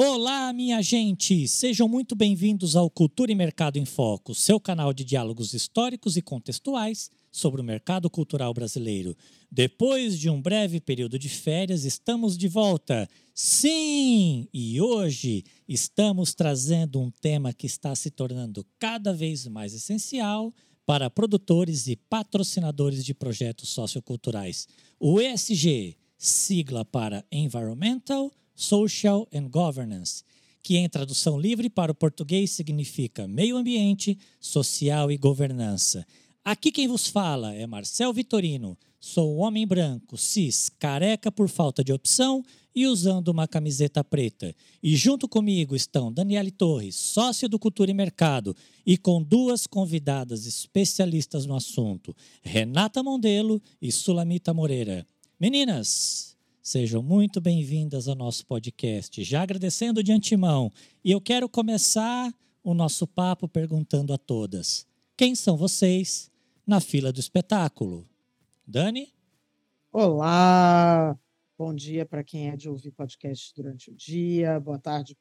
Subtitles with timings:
[0.00, 1.48] Olá, minha gente!
[1.48, 6.22] Sejam muito bem-vindos ao Cultura e Mercado em Foco, seu canal de diálogos históricos e
[6.22, 9.16] contextuais sobre o mercado cultural brasileiro.
[9.50, 13.08] Depois de um breve período de férias, estamos de volta.
[13.34, 14.46] Sim!
[14.54, 20.54] E hoje estamos trazendo um tema que está se tornando cada vez mais essencial
[20.86, 24.68] para produtores e patrocinadores de projetos socioculturais.
[25.00, 28.30] O ESG, sigla para Environmental,
[28.60, 30.24] Social and Governance,
[30.64, 36.04] que em tradução livre para o português significa meio ambiente, social e governança.
[36.44, 38.76] Aqui quem vos fala é Marcel Vitorino.
[38.98, 42.42] Sou um homem branco, cis, careca por falta de opção
[42.74, 44.52] e usando uma camiseta preta.
[44.82, 50.46] E junto comigo estão Daniele Torres, sócia do Cultura e Mercado, e com duas convidadas
[50.46, 52.12] especialistas no assunto,
[52.42, 55.06] Renata Mondelo e Sulamita Moreira.
[55.38, 56.27] Meninas,
[56.68, 59.24] Sejam muito bem-vindas ao nosso podcast.
[59.24, 60.70] Já agradecendo de antemão.
[61.02, 62.30] E eu quero começar
[62.62, 66.30] o nosso papo perguntando a todas: quem são vocês
[66.66, 68.06] na fila do espetáculo?
[68.66, 69.14] Dani?
[69.90, 71.18] Olá!
[71.56, 75.16] Bom dia para quem é de ouvir podcast durante o dia, boa tarde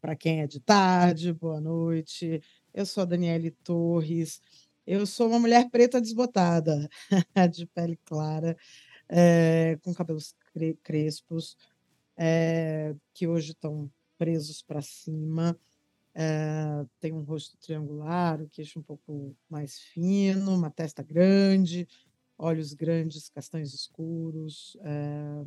[0.00, 2.40] para quem é de tarde, boa noite.
[2.72, 4.40] Eu sou a Daniele Torres.
[4.86, 6.88] Eu sou uma mulher preta desbotada,
[7.52, 8.56] de pele clara,
[9.10, 10.34] é, com cabelos
[10.82, 11.56] crespos,
[12.16, 15.58] é, que hoje estão presos para cima.
[16.14, 21.86] É, tem um rosto triangular, o queixo um pouco mais fino, uma testa grande,
[22.36, 25.44] olhos grandes, castanhos escuros, é,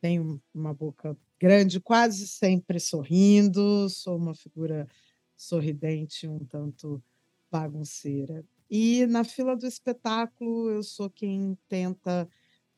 [0.00, 4.88] tem uma boca grande, quase sempre sorrindo, sou uma figura
[5.36, 7.02] sorridente, um tanto
[7.50, 8.44] bagunceira.
[8.70, 12.28] E na fila do espetáculo, eu sou quem tenta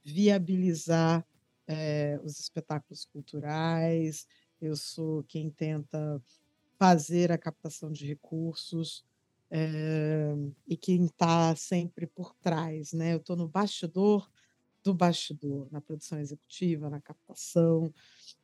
[0.04, 1.26] viabilizar
[1.66, 4.26] é, os espetáculos culturais,
[4.60, 6.20] eu sou quem tenta
[6.78, 9.04] fazer a captação de recursos
[9.50, 10.34] é,
[10.66, 12.92] e quem está sempre por trás.
[12.92, 13.14] Né?
[13.14, 14.28] Eu estou no bastidor
[14.82, 17.92] do bastidor, na produção executiva, na captação,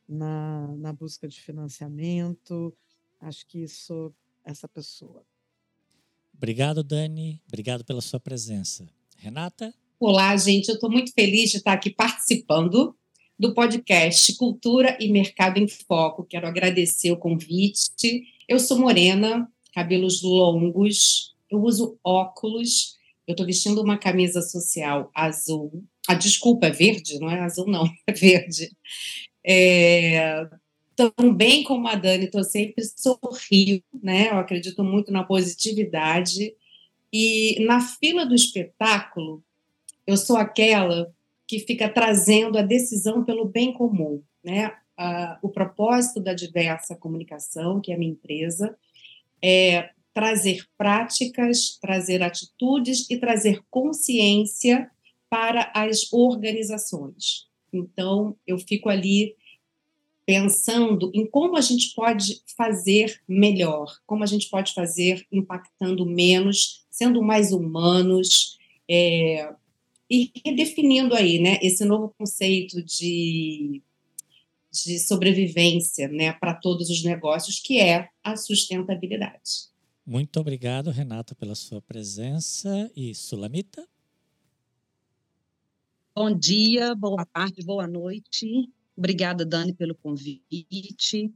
[0.07, 2.73] na, na busca de financiamento.
[3.19, 5.25] Acho que sou essa pessoa.
[6.33, 7.41] Obrigado, Dani.
[7.47, 8.87] Obrigado pela sua presença.
[9.17, 9.73] Renata?
[10.01, 10.69] Olá, gente.
[10.69, 12.95] Eu estou muito feliz de estar aqui participando
[13.37, 16.23] do podcast Cultura e Mercado em Foco.
[16.23, 18.23] Quero agradecer o convite.
[18.47, 22.95] Eu sou morena, cabelos longos, eu uso óculos,
[23.27, 25.83] eu estou vestindo uma camisa social azul.
[26.07, 28.71] Ah, desculpa, é verde, não é azul, não, é verde.
[29.45, 30.47] É,
[30.95, 34.29] também como a Dani, estou sempre sorrindo, né?
[34.29, 36.55] Eu acredito muito na positividade.
[37.11, 39.43] E na fila do espetáculo,
[40.09, 41.13] eu sou aquela
[41.47, 44.75] que fica trazendo a decisão pelo bem comum, né?
[45.41, 48.75] o propósito da diversa comunicação, que é a minha empresa,
[49.41, 54.89] é trazer práticas, trazer atitudes e trazer consciência
[55.29, 57.47] para as organizações.
[57.71, 59.35] Então, eu fico ali
[60.25, 66.85] pensando em como a gente pode fazer melhor, como a gente pode fazer impactando menos,
[66.89, 68.57] sendo mais humanos,
[68.89, 69.53] é,
[70.09, 73.81] e redefinindo aí, né, esse novo conceito de,
[74.71, 79.69] de sobrevivência, né, para todos os negócios, que é a sustentabilidade.
[80.05, 82.91] Muito obrigado, Renata, pela sua presença.
[82.95, 83.87] E Sulamita?
[86.15, 88.67] Bom dia, boa tarde, boa noite.
[88.97, 91.31] Obrigada, Dani, pelo convite.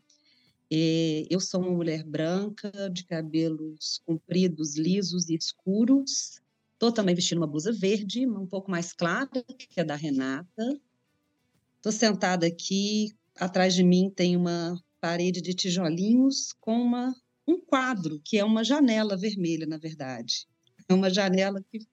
[0.71, 6.41] É, eu sou uma mulher branca, de cabelos compridos, lisos e escuros,
[6.83, 10.81] Estou também vestindo uma blusa verde, um pouco mais clara, que é da Renata.
[11.77, 17.15] Estou sentada aqui, atrás de mim tem uma parede de tijolinhos com uma,
[17.47, 20.45] um quadro, que é uma janela vermelha, na verdade.
[20.89, 21.87] É uma janela que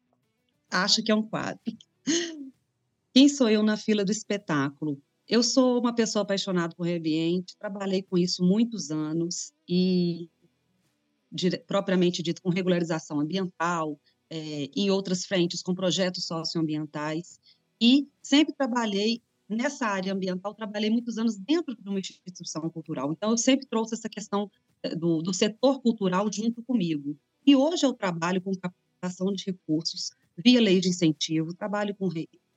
[0.68, 1.60] acha que é um quadro.
[3.14, 5.00] Quem sou eu na fila do espetáculo?
[5.28, 10.28] Eu sou uma pessoa apaixonada por ambiente, trabalhei com isso muitos anos e,
[11.68, 13.96] propriamente dito, com regularização ambiental,
[14.30, 17.40] é, em outras frentes com projetos socioambientais
[17.80, 23.12] e sempre trabalhei nessa área ambiental, trabalhei muitos anos dentro de uma instituição cultural.
[23.12, 24.48] Então, eu sempre trouxe essa questão
[24.82, 27.18] eh, do, do setor cultural junto comigo.
[27.44, 32.08] E hoje eu trabalho com captação de recursos via lei de incentivo, trabalho com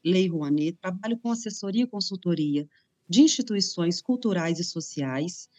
[0.03, 2.67] lei Rouanet, trabalho com assessoria e consultoria
[3.09, 5.49] de instituições culturais e sociais,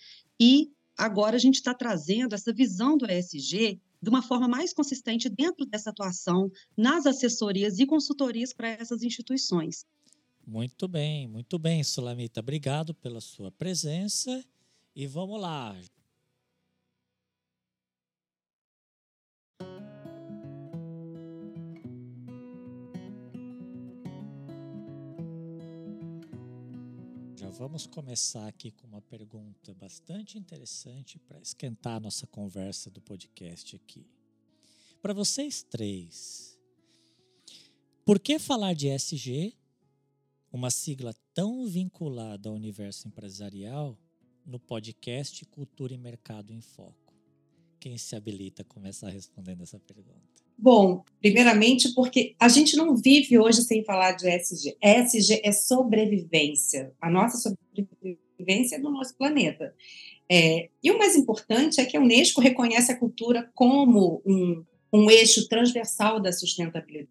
[0.41, 5.31] e agora a gente está trazendo essa visão do ESG de uma forma mais consistente
[5.31, 9.87] dentro dessa atuação nas assessorias e consultorias para essas instituições.
[10.47, 12.41] Muito bem, muito bem, Sulamita.
[12.41, 14.45] Obrigado pela sua presença.
[14.95, 15.75] E vamos lá.
[27.59, 33.77] Vamos começar aqui com uma pergunta bastante interessante para esquentar a nossa conversa do podcast
[33.77, 34.05] aqui.
[35.01, 36.59] Para vocês três,
[38.05, 39.55] por que falar de SG,
[40.53, 43.97] uma sigla tão vinculada ao universo empresarial,
[44.45, 47.15] no podcast Cultura e Mercado em Foco?
[47.79, 50.34] Quem se habilita a começar respondendo essa pergunta?
[50.57, 54.77] Bom, primeiramente porque a gente não vive hoje sem falar de SG.
[54.81, 56.93] SG é sobrevivência.
[57.01, 59.75] A nossa sobrevivência é do nosso planeta.
[60.31, 65.11] É, e o mais importante é que a Unesco reconhece a cultura como um, um
[65.11, 67.11] eixo transversal da sustentabilidade.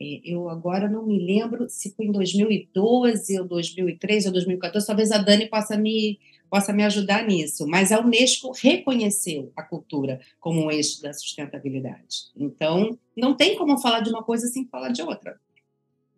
[0.00, 5.10] É, eu agora não me lembro se foi em 2012 ou 2013 ou 2014, talvez
[5.10, 6.18] a Dani possa me,
[6.50, 12.30] possa me ajudar nisso, mas a Unesco reconheceu a cultura como um eixo da sustentabilidade.
[12.36, 15.40] Então, não tem como falar de uma coisa sem falar de outra.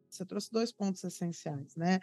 [0.08, 2.00] Você trouxe dois pontos essenciais, né?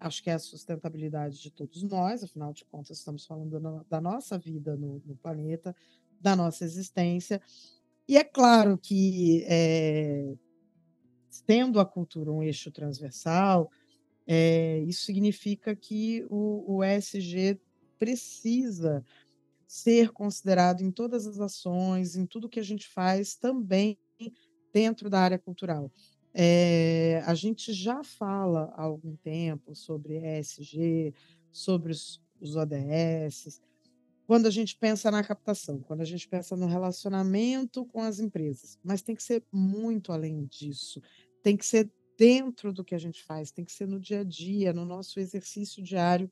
[0.00, 4.38] Acho que é a sustentabilidade de todos nós, afinal de contas, estamos falando da nossa
[4.38, 5.74] vida no, no planeta,
[6.20, 7.40] da nossa existência.
[8.06, 10.34] E é claro que é,
[11.40, 13.70] tendo a cultura um eixo transversal,
[14.26, 17.60] é, isso significa que o, o ESG
[17.98, 19.04] precisa
[19.66, 23.98] ser considerado em todas as ações, em tudo que a gente faz, também
[24.72, 25.90] dentro da área cultural.
[26.32, 31.14] É, a gente já fala há algum tempo sobre ESG,
[31.52, 33.60] sobre os, os ODS,
[34.26, 38.78] quando a gente pensa na captação, quando a gente pensa no relacionamento com as empresas,
[38.82, 41.00] mas tem que ser muito além disso
[41.44, 44.24] tem que ser dentro do que a gente faz, tem que ser no dia a
[44.24, 46.30] dia, no nosso exercício diário.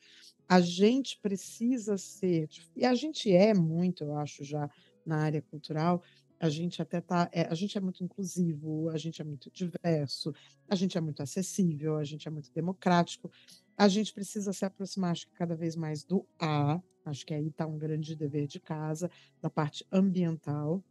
[0.49, 4.71] A gente precisa ser, e a gente é muito, eu acho, já
[5.05, 6.03] na área cultural,
[6.41, 10.35] a gente até tá, é, a gente é muito inclusivo, a gente é muito diverso,
[10.67, 13.31] a gente é muito acessível, a gente é muito democrático.
[13.77, 17.49] A gente precisa se aproximar, acho que cada vez mais do A, acho que aí
[17.49, 19.11] está um grande dever de casa,
[19.41, 20.83] da parte ambiental.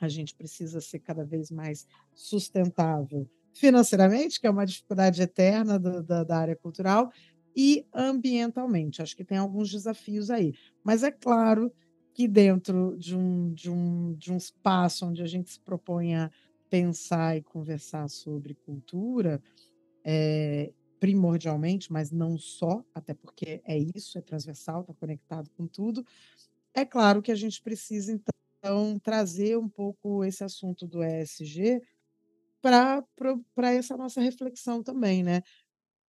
[0.00, 6.02] A gente precisa ser cada vez mais sustentável financeiramente, que é uma dificuldade eterna do,
[6.02, 7.10] da, da área cultural,
[7.56, 9.00] e ambientalmente.
[9.00, 10.52] Acho que tem alguns desafios aí.
[10.82, 11.72] Mas é claro
[12.12, 16.30] que dentro de um, de um, de um espaço onde a gente se propõe a
[16.68, 19.40] pensar e conversar sobre cultura,
[20.04, 26.04] é, primordialmente, mas não só, até porque é isso, é transversal, está conectado com tudo,
[26.72, 31.80] é claro que a gente precisa, então, trazer um pouco esse assunto do ESG
[33.54, 35.42] para essa nossa reflexão também, né?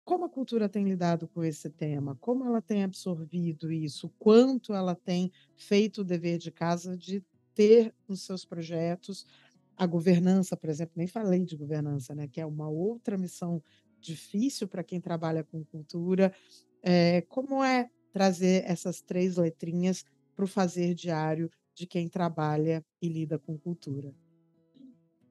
[0.06, 2.18] Como a cultura tem lidado com esse tema?
[2.20, 4.10] Como ela tem absorvido isso?
[4.20, 7.24] Quanto ela tem feito o dever de casa de
[7.56, 9.26] ter nos seus projetos
[9.76, 12.28] a governança, por exemplo, nem falei de governança, né?
[12.28, 13.64] Que é uma outra missão
[14.00, 16.34] difícil para quem trabalha com cultura.
[16.82, 23.08] É, como é trazer essas três letrinhas para o fazer diário de quem trabalha e
[23.10, 24.14] lida com cultura?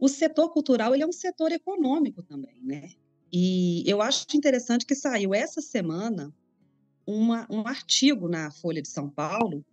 [0.03, 2.91] O setor cultural ele é um setor econômico também, né?
[3.33, 6.35] E eu acho interessante que saiu essa semana
[7.07, 9.65] uma, um artigo na Folha de São Paulo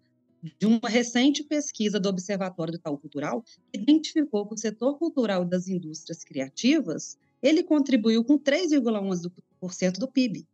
[0.59, 5.43] de uma recente pesquisa do Observatório do Itaú Cultural que identificou que o setor cultural
[5.43, 10.47] das indústrias criativas ele contribuiu com 3,11% do PIB.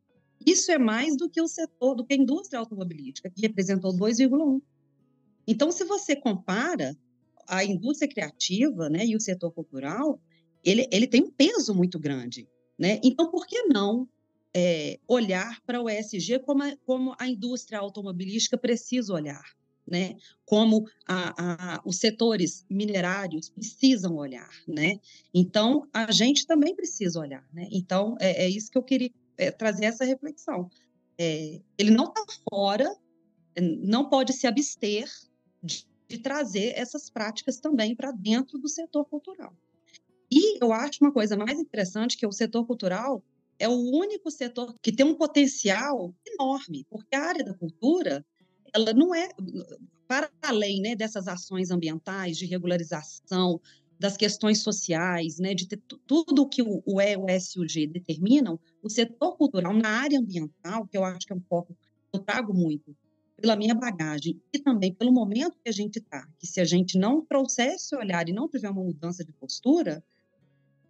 [0.46, 4.62] Isso é mais do que o setor, do que a indústria automobilística, que representou 2,1%.
[5.46, 6.98] Então, se você compara,
[7.48, 10.20] a indústria criativa né, e o setor cultural,
[10.64, 12.48] ele, ele tem um peso muito grande.
[12.78, 13.00] Né?
[13.04, 14.08] Então, por que não
[14.54, 19.44] é, olhar para o ESG como a, como a indústria automobilística precisa olhar?
[19.88, 20.16] Né?
[20.46, 25.00] Como a, a, os setores minerários precisam olhar, né?
[25.32, 27.68] Então a gente também precisa olhar, né?
[27.72, 30.72] Então é, é isso que eu queria é, trazer essa reflexão.
[31.20, 32.92] É, ele não está fora,
[33.84, 35.08] não pode se abster
[35.62, 39.56] de, de trazer essas práticas também para dentro do setor cultural.
[40.32, 43.24] E eu acho uma coisa mais interessante que o setor cultural
[43.58, 48.26] é o único setor que tem um potencial enorme, porque a área da cultura,
[48.74, 49.30] ela não é
[50.08, 53.60] para além, né, dessas ações ambientais de regularização,
[53.98, 55.68] das questões sociais, né, de
[56.06, 59.74] tudo o que o, o E, o S e o G determinam, o setor cultural
[59.74, 61.74] na área ambiental, que eu acho que é um foco
[62.12, 62.96] que eu trago muito,
[63.38, 66.98] pela minha bagagem e também pelo momento que a gente está, que se a gente
[66.98, 70.04] não trouxer esse olhar e não tiver uma mudança de postura,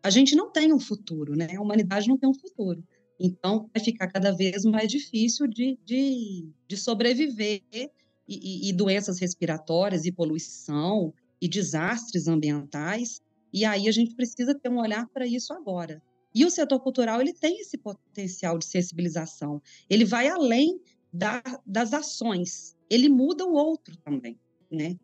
[0.03, 1.55] a gente não tem um futuro, né?
[1.55, 2.83] A humanidade não tem um futuro.
[3.19, 7.89] Então, vai ficar cada vez mais difícil de, de, de sobreviver e,
[8.27, 13.21] e, e doenças respiratórias e poluição e desastres ambientais.
[13.51, 16.01] E aí a gente precisa ter um olhar para isso agora.
[16.33, 19.61] E o setor cultural ele tem esse potencial de sensibilização.
[19.89, 20.79] Ele vai além
[21.15, 22.75] da, das ações.
[22.89, 24.97] Ele muda o outro também, né?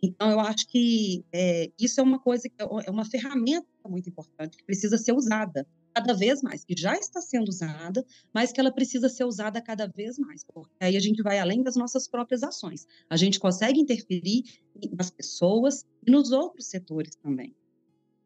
[0.00, 2.48] Então eu acho que é, isso é uma coisa
[2.86, 7.20] é uma ferramenta muito importante que precisa ser usada cada vez mais, que já está
[7.20, 11.20] sendo usada, mas que ela precisa ser usada cada vez mais, porque aí a gente
[11.22, 12.86] vai além das nossas próprias ações.
[13.10, 14.44] A gente consegue interferir
[14.92, 17.56] nas pessoas e nos outros setores também.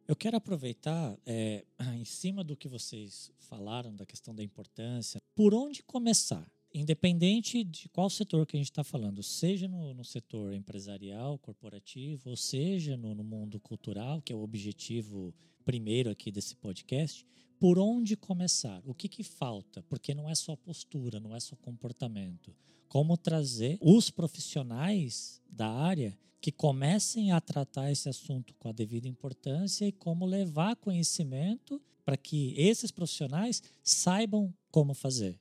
[0.06, 5.54] Eu quero aproveitar, é, em cima do que vocês falaram, da questão da importância, por
[5.54, 6.46] onde começar?
[6.74, 12.30] Independente de qual setor que a gente está falando, seja no, no, setor empresarial, corporativo,
[12.30, 17.26] ou seja no, no mundo cultural, que é o objetivo primeiro aqui desse podcast,
[17.58, 18.82] por onde começar?
[18.84, 19.82] O que, que falta?
[19.82, 22.54] Porque não é só postura, não é só comportamento.
[22.88, 29.06] Como trazer os profissionais da área que comecem a tratar esse assunto com a devida
[29.06, 35.38] importância e como levar conhecimento para que esses profissionais saibam como fazer.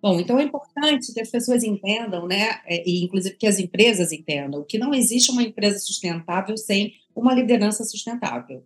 [0.00, 4.12] Bom, então é importante que as pessoas entendam, né, é, e inclusive que as empresas
[4.12, 8.62] entendam, que não existe uma empresa sustentável sem uma liderança sustentável.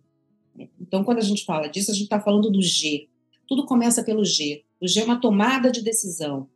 [0.79, 3.07] Então, quando a gente fala disso, a gente está falando do G.
[3.47, 4.63] Tudo começa pelo G.
[4.79, 6.47] O G é uma tomada de decisão.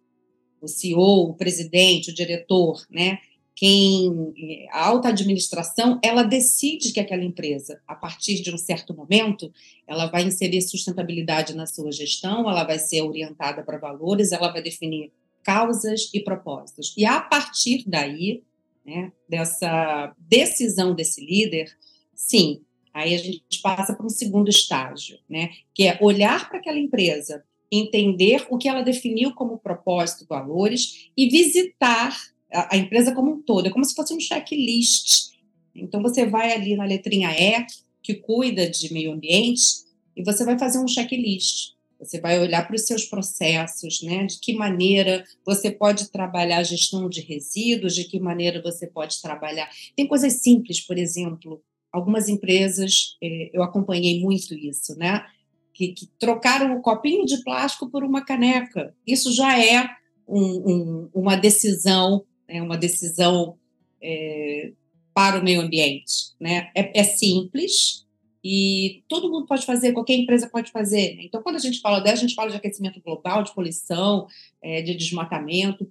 [0.62, 3.18] O CEO, o presidente, o diretor, né?
[3.60, 9.52] Quem a alta administração, ela decide que aquela empresa, a partir de um certo momento,
[9.88, 14.62] ela vai inserir sustentabilidade na sua gestão, ela vai ser orientada para valores, ela vai
[14.62, 15.12] definir
[15.44, 16.94] causas e propósitos.
[16.96, 18.44] E a partir daí,
[18.86, 21.76] né, dessa decisão desse líder,
[22.14, 22.62] sim,
[22.94, 25.52] Aí a gente passa para um segundo estágio, né?
[25.72, 31.30] Que é olhar para aquela empresa, entender o que ela definiu como propósito, valores e
[31.30, 32.18] visitar
[32.52, 33.68] a, empresa como um todo.
[33.68, 35.32] É como se fosse um checklist.
[35.76, 37.66] Então você vai ali na letrinha E,
[38.02, 39.86] que cuida de meio ambiente,
[40.16, 41.76] e você vai fazer um checklist.
[42.00, 44.26] Você vai olhar para os seus processos, né?
[44.26, 49.20] De que maneira você pode trabalhar a gestão de resíduos, de que maneira você pode
[49.22, 49.70] trabalhar.
[49.96, 51.62] Tem coisas simples, por exemplo,
[51.92, 55.26] algumas empresas, é, eu acompanhei muito isso, né?
[55.74, 58.96] Que, que, trocaram o copinho de plástico por uma caneca.
[59.06, 59.88] Isso já é
[60.28, 62.62] um, um, uma decisão, né?
[62.62, 63.58] uma decisão
[64.02, 64.72] é,
[65.14, 66.34] para o meio ambiente.
[66.40, 66.70] Né?
[66.76, 68.06] É, é, simples
[68.44, 71.16] e todo mundo pode fazer, qualquer empresa pode fazer.
[71.16, 71.24] Né?
[71.26, 74.28] Então, quando a gente fala dessa, a gente fala de aquecimento global, de poluição,
[74.62, 75.90] é, de desmatamento.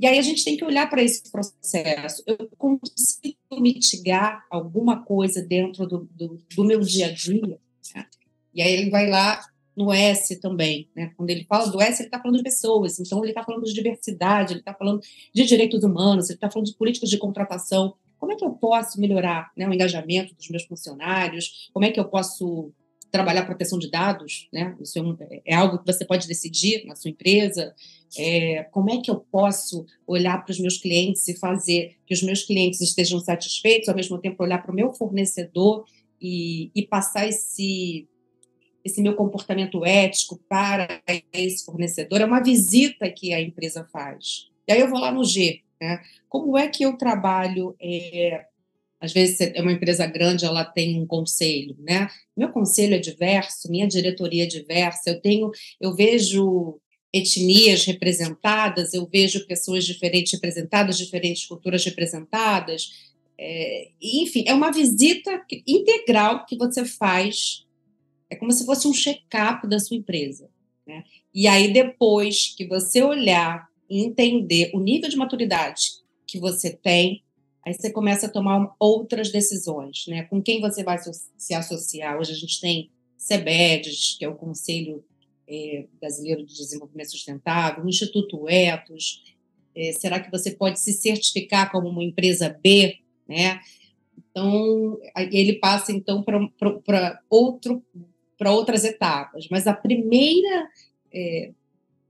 [0.00, 2.22] E aí a gente tem que olhar para esse processo.
[2.26, 7.60] Eu consigo mitigar alguma coisa dentro do, do, do meu dia a dia?
[7.94, 8.06] Né?
[8.52, 9.44] E aí ele vai lá
[9.76, 10.88] no S também.
[10.94, 11.12] Né?
[11.16, 12.98] Quando ele fala do S, ele está falando de pessoas.
[12.98, 15.00] Então, ele está falando de diversidade, ele está falando
[15.32, 17.94] de direitos humanos, ele está falando de políticas de contratação.
[18.18, 21.68] Como é que eu posso melhorar né, o engajamento dos meus funcionários?
[21.72, 22.72] Como é que eu posso
[23.14, 24.76] trabalhar proteção de dados, né?
[24.80, 25.16] Isso é, um,
[25.46, 27.72] é, algo que você pode decidir na sua empresa.
[28.18, 32.24] É, como é que eu posso olhar para os meus clientes e fazer que os
[32.24, 35.84] meus clientes estejam satisfeitos, ao mesmo tempo olhar para o meu fornecedor
[36.20, 38.08] e, e passar esse
[38.84, 44.50] esse meu comportamento ético para esse fornecedor é uma visita que a empresa faz.
[44.68, 46.00] E aí eu vou lá no G, né?
[46.28, 48.44] Como é que eu trabalho é,
[49.00, 52.08] às vezes é uma empresa grande, ela tem um conselho, né?
[52.36, 55.50] Meu conselho é diverso, minha diretoria é diversa, eu tenho,
[55.80, 56.80] eu vejo
[57.12, 65.44] etnias representadas, eu vejo pessoas diferentes representadas, diferentes culturas representadas, é, enfim, é uma visita
[65.66, 67.63] integral que você faz,
[68.30, 70.48] é como se fosse um check-up da sua empresa,
[70.86, 71.04] né?
[71.32, 75.82] E aí depois que você olhar e entender o nível de maturidade
[76.26, 77.24] que você tem,
[77.66, 80.24] Aí você começa a tomar outras decisões, né?
[80.24, 80.98] Com quem você vai
[81.38, 82.18] se associar?
[82.18, 85.02] Hoje a gente tem CEBEDES, que é o Conselho
[85.48, 89.34] é, Brasileiro de Desenvolvimento Sustentável, o Instituto Etos.
[89.74, 93.60] É, será que você pode se certificar como uma empresa B, né?
[94.30, 94.98] Então,
[95.32, 97.82] ele passa então para outro
[98.38, 100.68] para outras etapas, mas a primeira
[101.12, 101.52] é,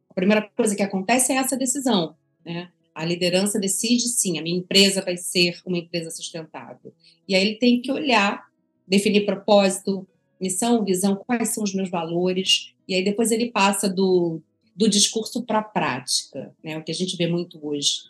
[0.08, 2.14] a primeira coisa que acontece é essa decisão,
[2.44, 2.70] né?
[2.94, 6.94] A liderança decide sim, a minha empresa vai ser uma empresa sustentável.
[7.26, 8.46] E aí ele tem que olhar,
[8.86, 10.06] definir propósito,
[10.40, 14.40] missão, visão, quais são os meus valores, e aí depois ele passa do,
[14.76, 16.54] do discurso para a prática.
[16.62, 16.78] Né?
[16.78, 18.04] O que a gente vê muito hoje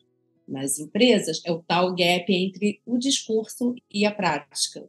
[0.46, 4.86] nas empresas é o tal gap entre o discurso e a prática.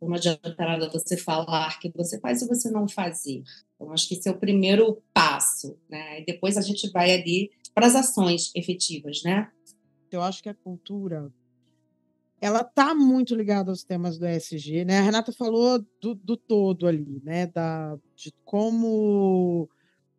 [0.00, 3.42] Não adianta nada você falar que você faz e você não fazer.
[3.78, 6.20] Eu acho que esse é o primeiro passo, né?
[6.20, 9.50] E depois a gente vai ali para as ações efetivas, né?
[10.10, 11.32] Eu acho que a cultura
[12.40, 14.98] ela está muito ligada aos temas do ESG, né?
[14.98, 17.46] A Renata falou do, do todo ali, né?
[17.46, 19.68] Da, de como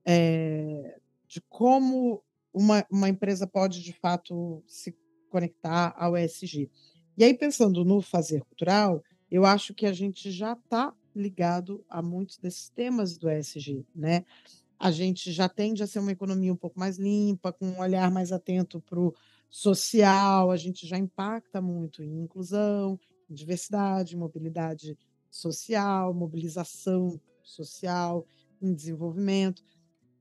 [0.05, 2.23] é, de como
[2.53, 4.95] uma, uma empresa pode de fato se
[5.29, 6.69] conectar ao ESG.
[7.17, 12.01] E aí, pensando no fazer cultural, eu acho que a gente já está ligado a
[12.01, 14.25] muitos desses temas do ESG, né?
[14.77, 18.11] A gente já tende a ser uma economia um pouco mais limpa, com um olhar
[18.11, 19.13] mais atento para o
[19.49, 24.97] social, a gente já impacta muito em inclusão, em diversidade, mobilidade
[25.29, 28.25] social, mobilização social,
[28.61, 29.63] em desenvolvimento.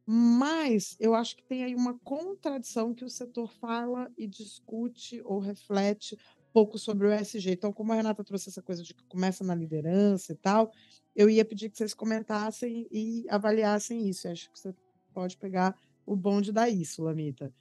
[0.07, 5.39] Mas eu acho que tem aí uma contradição que o setor fala e discute ou
[5.39, 6.19] reflete
[6.53, 7.53] pouco sobre o ESG.
[7.53, 10.73] Então, como a Renata trouxe essa coisa de que começa na liderança e tal,
[11.15, 14.27] eu ia pedir que vocês comentassem e avaliassem isso.
[14.27, 14.75] Eu acho que você
[15.13, 15.75] pode pegar
[16.07, 17.53] o bonde da isso, Lamita.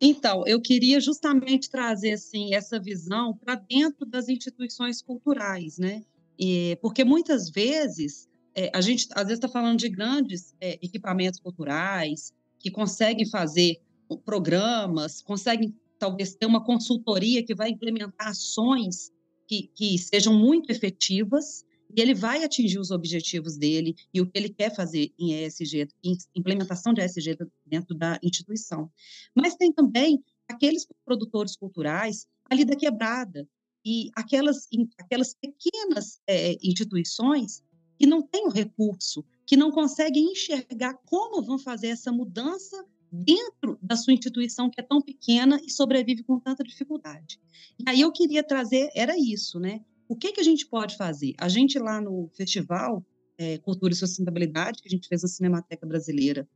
[0.00, 6.04] Então, eu queria justamente trazer assim essa visão para dentro das instituições culturais, né?
[6.38, 11.40] E, porque muitas vezes é, a gente às vezes está falando de grandes é, equipamentos
[11.40, 13.80] culturais que conseguem fazer
[14.24, 19.12] programas, conseguem talvez ter uma consultoria que vai implementar ações
[19.46, 21.64] que, que sejam muito efetivas
[21.94, 25.88] e ele vai atingir os objetivos dele e o que ele quer fazer em ESG,
[26.04, 28.90] em implementação de ESG dentro da instituição.
[29.34, 33.48] Mas tem também aqueles produtores culturais ali da quebrada
[33.84, 37.62] e aquelas, aquelas pequenas é, instituições
[37.98, 43.78] que não têm o recurso, que não conseguem enxergar como vão fazer essa mudança dentro
[43.82, 47.40] da sua instituição que é tão pequena e sobrevive com tanta dificuldade.
[47.78, 49.80] E aí eu queria trazer, era isso, né?
[50.08, 51.34] O que, que a gente pode fazer?
[51.38, 53.04] A gente lá no festival
[53.36, 56.48] é, Cultura e Sustentabilidade, que a gente fez na Cinemateca Brasileira,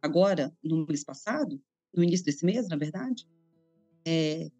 [0.00, 1.60] agora, no mês passado,
[1.94, 3.26] no início desse mês, na verdade,
[4.06, 4.50] é,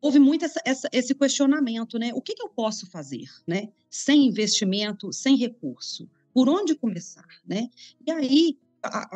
[0.00, 2.12] houve muito essa, essa, esse questionamento, né?
[2.12, 3.68] O que, que eu posso fazer, né?
[3.88, 7.68] Sem investimento, sem recurso, por onde começar, né?
[8.04, 8.58] E aí,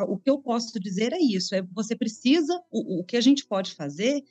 [0.07, 3.45] o que eu posso dizer é isso: é você precisa, o, o que a gente
[3.45, 4.23] pode fazer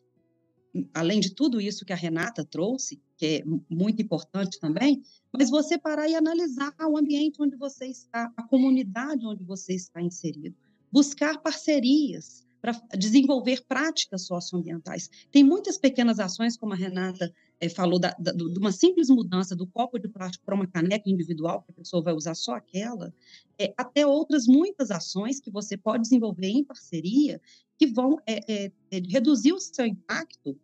[0.95, 5.79] além de tudo isso que a Renata trouxe, que é muito importante também, mas você
[5.79, 10.57] parar e analisar o ambiente onde você está, a comunidade onde você está inserido,
[10.91, 15.11] buscar parcerias para desenvolver práticas socioambientais.
[15.31, 19.55] Tem muitas pequenas ações, como a Renata é, falou, da, da, de uma simples mudança
[19.55, 23.15] do copo de plástico para uma caneca individual, que a pessoa vai usar só aquela,
[23.57, 27.41] é, até outras muitas ações que você pode desenvolver em parceria
[27.79, 28.73] que vão é,
[29.09, 30.59] reduzir o seu impacto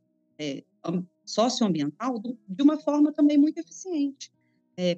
[1.24, 4.32] socioambiental de uma forma também muito eficiente.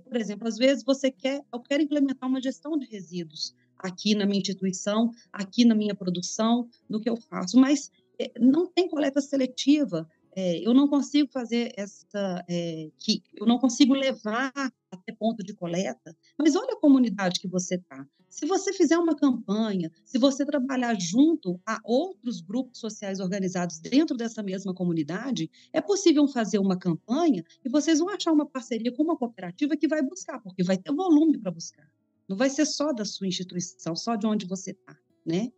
[0.04, 4.26] por exemplo, às vezes você quer, eu quero implementar uma gestão de resíduos aqui na
[4.26, 7.90] minha instituição, aqui na minha produção, no que eu faço, mas
[8.38, 10.06] não tem coleta seletiva
[10.40, 14.50] é, eu não consigo fazer essa, é, que eu não consigo levar
[14.90, 18.06] até ponto de coleta, mas olha a comunidade que você está.
[18.30, 24.16] Se você fizer uma campanha, se você trabalhar junto a outros grupos sociais organizados dentro
[24.16, 29.02] dessa mesma comunidade, é possível fazer uma campanha e vocês vão achar uma parceria com
[29.02, 31.86] uma cooperativa que vai buscar, porque vai ter volume para buscar.
[32.26, 35.52] Não vai ser só da sua instituição, só de onde você está, né?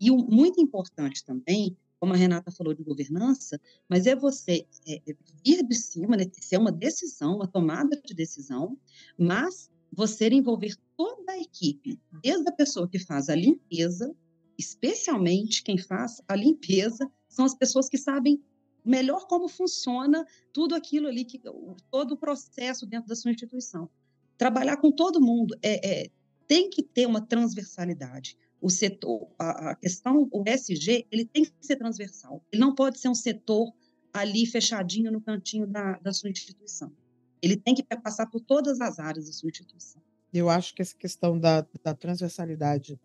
[0.00, 5.02] E o muito importante também como a Renata falou de governança, mas é você é,
[5.06, 8.78] é vir de cima, né, ser uma decisão, uma tomada de decisão,
[9.18, 14.14] mas você envolver toda a equipe, desde a pessoa que faz a limpeza,
[14.56, 18.42] especialmente quem faz a limpeza, são as pessoas que sabem
[18.84, 21.40] melhor como funciona tudo aquilo ali, que,
[21.90, 23.88] todo o processo dentro da sua instituição.
[24.36, 26.10] Trabalhar com todo mundo é, é
[26.46, 31.76] tem que ter uma transversalidade o setor, a, questão, o SG, ele tem que ser
[31.76, 32.44] transversal.
[32.52, 33.72] Ele não pode ser um setor
[34.12, 36.92] ali fechadinho no cantinho da, da sua instituição.
[37.40, 40.02] Ele tem que passar por todas as áreas da sua instituição.
[40.32, 43.00] Eu acho que essa questão da, da transversalidade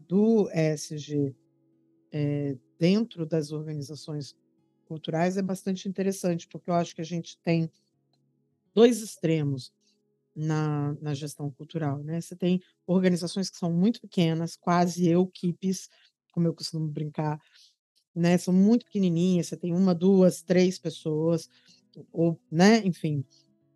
[0.00, 1.34] do ESG
[2.10, 4.34] é, dentro das organizações
[4.86, 7.70] culturais é bastante interessante, porque eu acho que a gente tem
[8.74, 9.72] dois extremos
[10.34, 12.20] na, na gestão cultural, né?
[12.20, 15.88] Você tem organizações que são muito pequenas, quase equipes,
[16.32, 17.38] como eu costumo brincar,
[18.14, 18.36] né?
[18.38, 21.48] São muito pequenininhas, você tem uma, duas, três pessoas,
[22.12, 22.78] ou, né?
[22.84, 23.24] Enfim,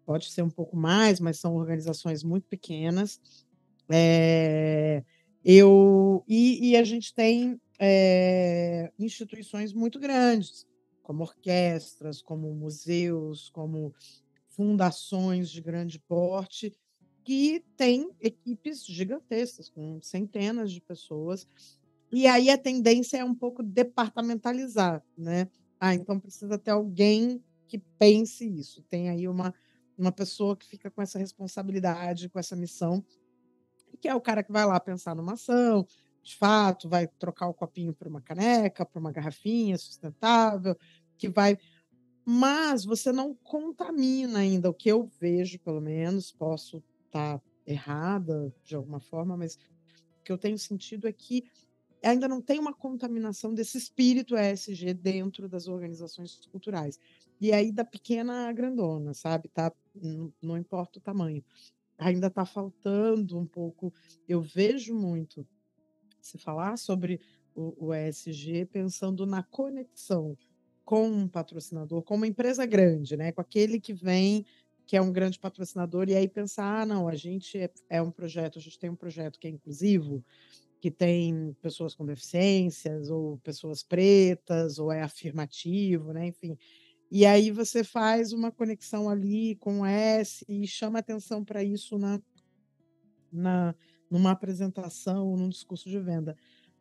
[0.04, 3.20] pode ser um pouco mais, mas são organizações muito pequenas.
[3.90, 5.02] É,
[5.44, 10.66] eu e, e, a gente tem é, instituições muito grandes,
[11.02, 13.94] como orquestras, como museus, como
[14.58, 16.72] fundações de grande porte
[17.22, 21.46] que tem equipes gigantescas, com centenas de pessoas,
[22.10, 25.48] e aí a tendência é um pouco departamentalizar, né?
[25.78, 28.82] Ah, então precisa ter alguém que pense isso.
[28.82, 29.54] Tem aí uma,
[29.96, 33.04] uma pessoa que fica com essa responsabilidade, com essa missão,
[34.00, 35.86] que é o cara que vai lá pensar numa ação,
[36.20, 40.76] de fato, vai trocar o copinho por uma caneca, por uma garrafinha sustentável,
[41.16, 41.56] que vai.
[42.30, 48.74] Mas você não contamina ainda, o que eu vejo, pelo menos, posso estar errada de
[48.74, 51.50] alguma forma, mas o que eu tenho sentido é que
[52.04, 56.98] ainda não tem uma contaminação desse espírito ESG dentro das organizações culturais.
[57.40, 59.48] E aí da pequena à grandona, sabe?
[59.48, 61.42] Tá, não, não importa o tamanho.
[61.96, 63.90] Ainda está faltando um pouco.
[64.28, 65.48] Eu vejo muito
[66.20, 67.22] se falar sobre
[67.54, 70.36] o, o ESG pensando na conexão
[70.88, 73.30] com um patrocinador, com uma empresa grande, né?
[73.30, 74.46] Com aquele que vem
[74.86, 78.10] que é um grande patrocinador, e aí pensar, ah, não, a gente é, é um
[78.10, 80.24] projeto, a gente tem um projeto que é inclusivo,
[80.80, 86.28] que tem pessoas com deficiências, ou pessoas pretas, ou é afirmativo, né?
[86.28, 86.56] Enfim.
[87.10, 92.18] E aí você faz uma conexão ali com S e chama atenção para isso na,
[93.30, 93.74] na,
[94.10, 96.34] numa apresentação, num discurso de venda.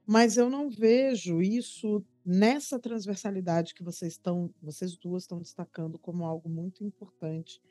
[0.05, 6.25] Mas eu não vejo isso nessa transversalidade que vocês estão, vocês duas estão destacando como
[6.25, 7.61] algo muito importante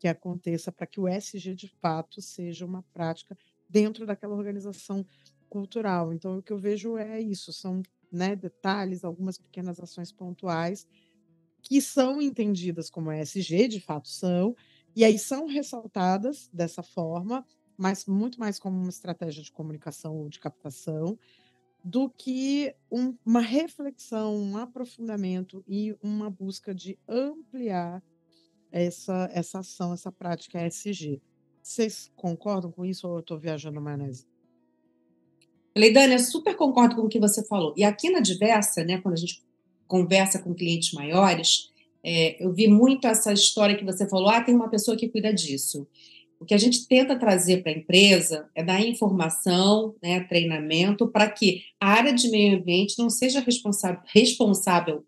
[0.00, 5.06] que aconteça para que o SG de fato seja uma prática dentro daquela organização
[5.48, 6.12] cultural.
[6.12, 10.88] Então, o que eu vejo é isso: são né, detalhes, algumas pequenas ações pontuais
[11.62, 14.56] que são entendidas como ESG, de fato são,
[14.96, 17.46] e aí são ressaltadas dessa forma,
[17.76, 21.16] mas muito mais como uma estratégia de comunicação ou de captação,
[21.82, 28.02] do que um, uma reflexão, um aprofundamento e uma busca de ampliar
[28.70, 31.20] essa, essa ação, essa prática ESG.
[31.62, 34.26] Vocês concordam com isso ou eu estou viajando maionese?
[35.76, 37.74] Leidane, eu super concordo com o que você falou.
[37.76, 39.42] E aqui na Diversa, né, quando a gente
[39.86, 41.70] conversa com clientes maiores,
[42.02, 45.32] é, eu vi muito essa história que você falou, ah, tem uma pessoa que cuida
[45.32, 45.86] disso.
[46.40, 51.30] O que a gente tenta trazer para a empresa é dar informação, né, treinamento, para
[51.30, 55.04] que a área de meio ambiente não seja responsável, responsável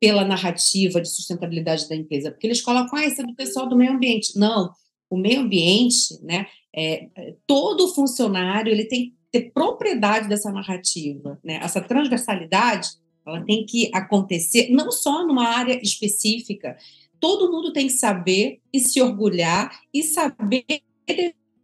[0.00, 3.76] pela narrativa de sustentabilidade da empresa, porque eles colocam, ah, isso é do pessoal do
[3.76, 4.36] meio ambiente.
[4.36, 4.72] Não,
[5.08, 11.58] o meio ambiente, né, é, é todo funcionário ele tem ter propriedade dessa narrativa, né?
[11.62, 12.90] Essa transversalidade,
[13.26, 16.76] ela tem que acontecer não só numa área específica.
[17.22, 20.64] Todo mundo tem que saber e se orgulhar e saber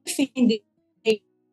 [0.05, 0.63] defender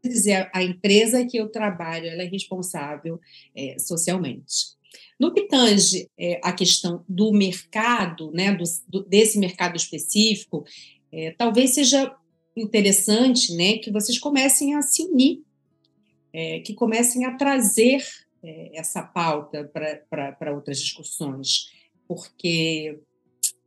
[0.04, 3.20] dizer a empresa que eu trabalho ela é responsável
[3.56, 4.76] é, socialmente.
[5.20, 10.64] No que tange é, a questão do mercado, né, do, do, desse mercado específico,
[11.12, 12.16] é, talvez seja
[12.56, 15.42] interessante né, que vocês comecem a se unir
[16.32, 18.06] é, que comecem a trazer
[18.44, 19.72] é, essa pauta
[20.10, 21.72] para outras discussões,
[22.06, 23.00] porque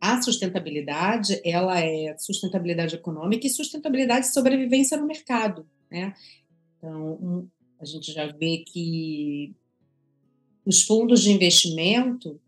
[0.00, 6.14] a sustentabilidade ela é sustentabilidade econômica e sustentabilidade de sobrevivência no mercado, né?
[6.76, 7.48] Então
[7.80, 9.54] a gente já vê que
[10.64, 12.40] os fundos de investimento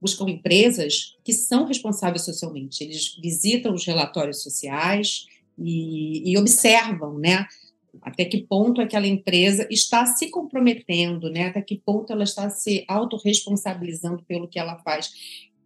[0.00, 2.82] buscam empresas que são responsáveis socialmente.
[2.82, 5.26] Eles visitam os relatórios sociais
[5.56, 7.46] e, e observam, né?
[8.00, 11.48] até que ponto aquela empresa está se comprometendo, né?
[11.48, 15.10] até que ponto ela está se autorresponsabilizando pelo que ela faz,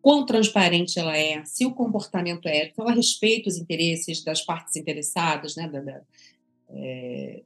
[0.07, 4.77] quão transparente ela é, se o comportamento é ético, ela respeita os interesses das partes
[4.77, 5.69] interessadas, né?
[5.69, 6.01] da, da,
[6.71, 7.42] é,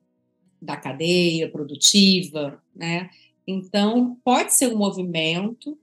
[0.60, 2.62] da cadeia produtiva.
[2.76, 3.08] Né?
[3.46, 5.78] Então, pode ser um movimento,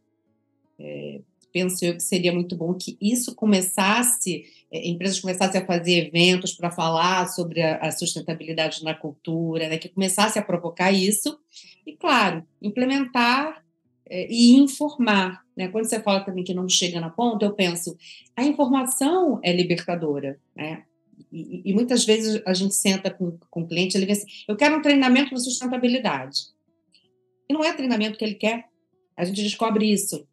[0.77, 6.09] é, penso eu que seria muito bom que isso começasse é, empresas começassem a fazer
[6.09, 11.39] eventos para falar sobre a, a, sustentabilidade na cultura, né, que começasse a provocar isso,
[11.87, 13.65] e, claro, implementar
[14.09, 15.41] e informar.
[15.55, 15.67] Né?
[15.67, 17.97] Quando você fala também que não chega na ponta, eu penso,
[18.35, 20.39] a informação é libertadora.
[20.55, 20.83] Né?
[21.31, 24.55] E, e, muitas vezes a gente senta com, com o cliente, ele vê assim, eu
[24.55, 26.39] quero um treinamento de sustentabilidade.
[27.49, 28.65] E não é treinamento que ele quer.
[29.15, 30.27] A gente descobre isso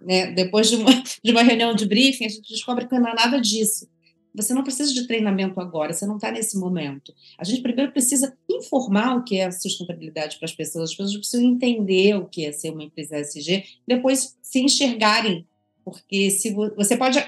[0.00, 0.30] né?
[0.30, 0.90] Depois de uma,
[1.22, 3.88] de uma reunião de briefing, a gente descobre que não é nada disso.
[4.34, 7.12] Você não precisa de treinamento agora, você não está nesse momento.
[7.38, 11.46] A gente primeiro precisa informar o que é sustentabilidade para as pessoas, as pessoas precisam
[11.46, 15.46] entender o que é ser uma empresa SG, depois se enxergarem,
[15.84, 17.18] porque se você pode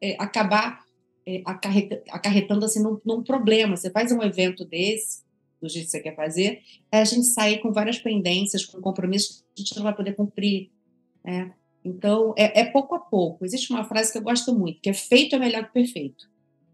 [0.00, 0.84] é, acabar
[1.26, 1.42] é,
[2.10, 3.76] acarretando assim num, num, problema.
[3.76, 5.22] Você faz um evento desse,
[5.60, 9.62] do jeito que você quer fazer, a gente sai com várias pendências, com compromissos que
[9.62, 10.70] a gente não vai poder cumprir.
[11.22, 11.52] Né?
[11.84, 13.44] Então, é, é, pouco a pouco.
[13.44, 16.29] Existe uma frase que eu gosto muito, que é feito é melhor que perfeito.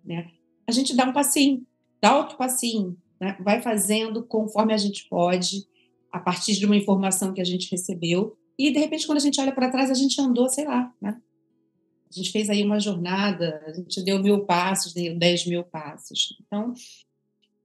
[0.07, 0.31] Né?
[0.67, 1.67] A gente dá um passinho.
[2.01, 3.37] tal, tipo assim, né?
[3.41, 5.67] vai fazendo conforme a gente pode,
[6.13, 9.41] a partir de uma informação que a gente recebeu, e de repente, quando a gente
[9.41, 11.21] olha para trás, a gente andou, sei lá, né?
[12.11, 16.35] A gente fez aí uma jornada, a gente deu mil passos, deu dez mil passos.
[16.41, 16.73] Então,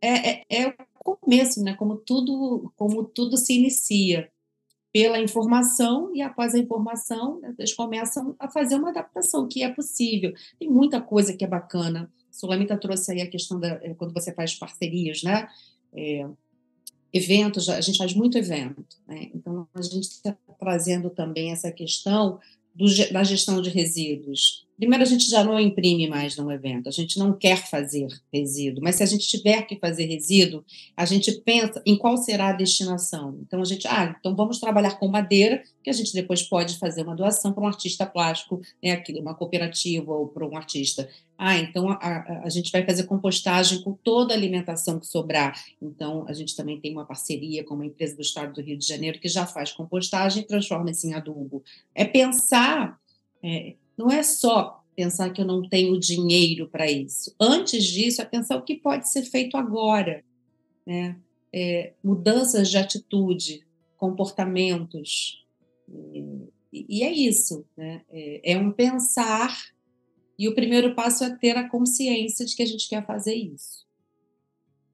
[0.01, 0.75] é, é, é
[1.06, 1.75] o começo, né?
[1.75, 4.30] Como tudo, como tudo se inicia
[4.91, 9.69] pela informação e após a informação né, eles começam a fazer uma adaptação que é
[9.69, 10.34] possível.
[10.60, 12.12] Tem muita coisa que é bacana.
[12.32, 15.48] Sulamita trouxe aí a questão da eh, quando você faz parcerias, né?
[15.94, 16.26] É,
[17.13, 19.30] eventos, a gente faz muito evento, né?
[19.36, 22.39] Então a gente está trazendo também essa questão
[22.74, 24.65] do, da gestão de resíduos.
[24.82, 28.84] Primeiro, a gente já não imprime mais num evento, a gente não quer fazer resíduo,
[28.84, 30.65] mas se a gente tiver que fazer resíduo,
[30.98, 33.38] a gente pensa em qual será a destinação.
[33.44, 37.04] Então, a gente, ah, então vamos trabalhar com madeira, que a gente depois pode fazer
[37.04, 41.08] uma doação para um artista plástico, né, uma cooperativa ou para um artista.
[41.38, 45.63] Ah, então a, a, a, gente vai fazer compostagem com toda a alimentação que sobrar.
[45.80, 48.88] Então, a gente também tem uma parceria com uma empresa do estado do Rio de
[48.88, 51.63] Janeiro que já faz compostagem e transforma isso em adubo.
[51.94, 53.00] É pensar.
[53.44, 57.34] É, não é só pensar que eu não tenho dinheiro para isso.
[57.39, 60.23] Antes disso, é pensar o que pode ser feito agora.
[60.86, 61.17] Né?
[61.54, 63.65] É, mudanças de atitude,
[63.97, 65.45] comportamentos.
[65.89, 67.65] E, e é isso.
[67.75, 68.01] Né?
[68.10, 69.56] É, é um pensar,
[70.38, 73.82] e o primeiro passo é ter a consciência de que a gente quer fazer isso.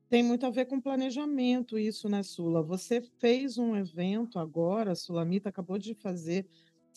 [0.10, 2.64] Tem muito a ver com planejamento isso, né, Sula?
[2.64, 6.48] Você fez um evento agora, a Sulamita acabou de fazer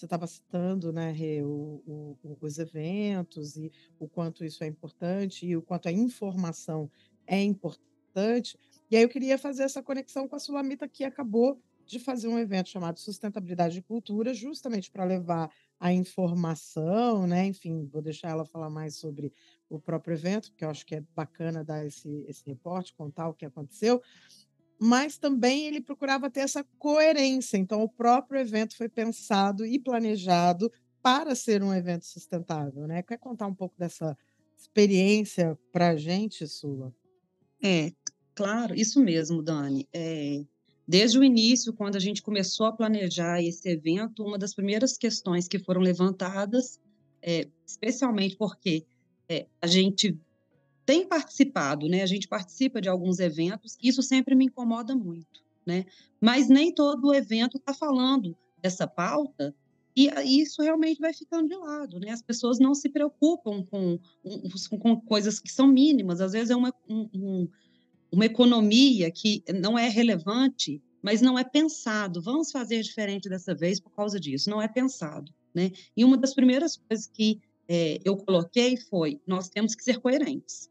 [0.01, 5.57] você estava citando, né, o, o, os eventos e o quanto isso é importante e
[5.57, 6.91] o quanto a informação
[7.27, 8.59] é importante.
[8.91, 12.39] E aí eu queria fazer essa conexão com a Sulamita, que acabou de fazer um
[12.39, 17.47] evento chamado Sustentabilidade e Cultura, justamente para levar a informação, né?
[17.47, 19.33] Enfim, vou deixar ela falar mais sobre
[19.69, 23.35] o próprio evento, porque eu acho que é bacana dar esse, esse reporte, contar o
[23.35, 24.01] que aconteceu
[24.81, 27.59] mas também ele procurava ter essa coerência.
[27.59, 33.03] Então, o próprio evento foi pensado e planejado para ser um evento sustentável, né?
[33.03, 34.17] Quer contar um pouco dessa
[34.57, 36.95] experiência para a gente, Sula?
[37.63, 37.93] É,
[38.35, 39.87] claro, isso mesmo, Dani.
[39.93, 40.43] É,
[40.89, 45.47] desde o início, quando a gente começou a planejar esse evento, uma das primeiras questões
[45.47, 46.81] que foram levantadas,
[47.23, 48.87] é, especialmente porque
[49.29, 50.19] é, a gente
[50.91, 52.03] tem participado, né?
[52.03, 55.87] A gente participa de alguns eventos, isso sempre me incomoda muito, né?
[56.21, 59.55] Mas nem todo evento está falando dessa pauta
[59.95, 60.09] e
[60.43, 62.11] isso realmente vai ficando de lado, né?
[62.11, 64.01] As pessoas não se preocupam com,
[64.81, 67.49] com coisas que são mínimas, às vezes é uma, um,
[68.11, 72.21] uma economia que não é relevante, mas não é pensado.
[72.21, 75.71] Vamos fazer diferente dessa vez por causa disso, não é pensado, né?
[75.97, 80.70] E uma das primeiras coisas que é, eu coloquei foi: nós temos que ser coerentes.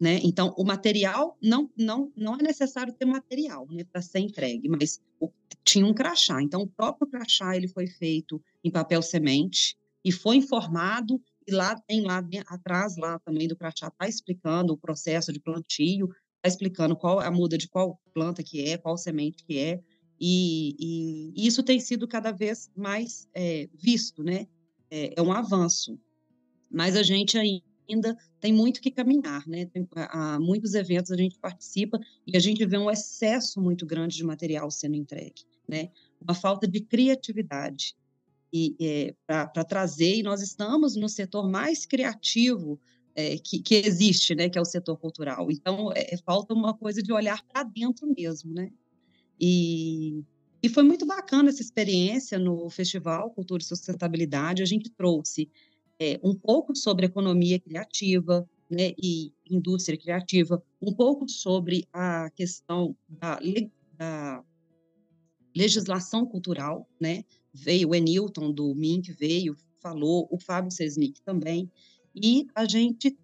[0.00, 0.18] Né?
[0.24, 4.98] Então, o material, não, não, não é necessário ter material né, para ser entregue, mas
[5.20, 5.30] o,
[5.62, 6.40] tinha um crachá.
[6.42, 11.78] Então, o próprio crachá ele foi feito em papel semente e foi informado, e lá
[11.86, 16.96] tem lá atrás, lá também do crachá, está explicando o processo de plantio, está explicando
[16.96, 19.82] qual a muda de qual planta que é, qual semente que é,
[20.18, 24.46] e, e, e isso tem sido cada vez mais é, visto, né?
[24.90, 25.98] É, é um avanço.
[26.70, 29.66] Mas a gente ainda ainda tem muito que caminhar, né?
[29.66, 34.16] Tem, há muitos eventos a gente participa e a gente vê um excesso muito grande
[34.16, 35.90] de material sendo entregue, né?
[36.20, 37.96] Uma falta de criatividade
[38.52, 42.80] e é, para trazer e nós estamos no setor mais criativo
[43.14, 44.48] é, que, que, existe, né?
[44.48, 45.50] Que é o setor cultural.
[45.50, 48.70] Então é, falta uma coisa de olhar para dentro mesmo, né?
[49.38, 50.24] E
[50.62, 54.62] e foi muito bacana essa experiência no Festival Cultura e Sustentabilidade.
[54.62, 55.50] A gente trouxe
[56.00, 62.96] é, um pouco sobre economia criativa né, e indústria criativa, um pouco sobre a questão
[63.06, 63.38] da,
[63.98, 64.42] da
[65.54, 67.24] legislação cultural, né?
[67.52, 71.70] Veio o Enilton do MINC, veio, falou, o Fábio Sesnick também,
[72.14, 73.18] e a gente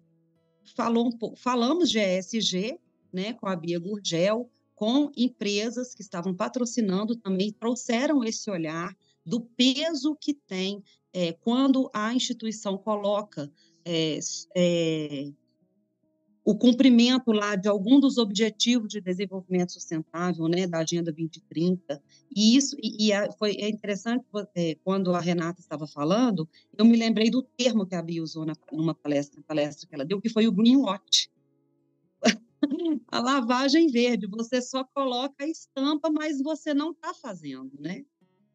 [0.75, 2.77] falou um pouco, falamos de ESG,
[3.11, 8.95] né, com a Bia Gurgel, com empresas que estavam patrocinando também, trouxeram esse olhar
[9.27, 13.51] do peso que tem é, quando a instituição coloca
[13.83, 14.19] é,
[14.55, 15.31] é,
[16.45, 22.01] o cumprimento lá de algum dos objetivos de desenvolvimento sustentável, né, da Agenda 2030,
[22.33, 24.25] e isso e, e a, foi é interessante
[24.81, 28.53] quando a Renata estava falando, eu me lembrei do termo que a Bia usou na,
[28.71, 31.29] numa palestra, palestra que ela deu, que foi o greenwash.
[33.11, 38.05] a lavagem verde, você só coloca a estampa, mas você não está fazendo, né?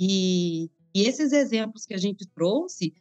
[0.05, 2.93] E, e esses exemplos que a gente trouxe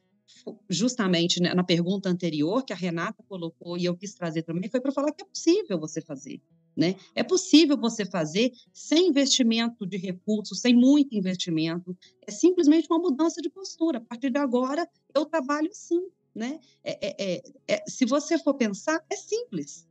[0.69, 4.79] justamente né, na pergunta anterior que a Renata colocou e eu quis trazer também, foi
[4.79, 6.39] para falar que é possível você fazer.
[6.77, 6.95] Né?
[7.15, 11.97] É possível você fazer sem investimento de recursos, sem muito investimento.
[12.21, 13.97] É simplesmente uma mudança de postura.
[13.97, 16.07] A partir de agora, eu trabalho sim.
[16.35, 16.59] Né?
[16.83, 19.87] É, é, é, é se você for pensar, é simples.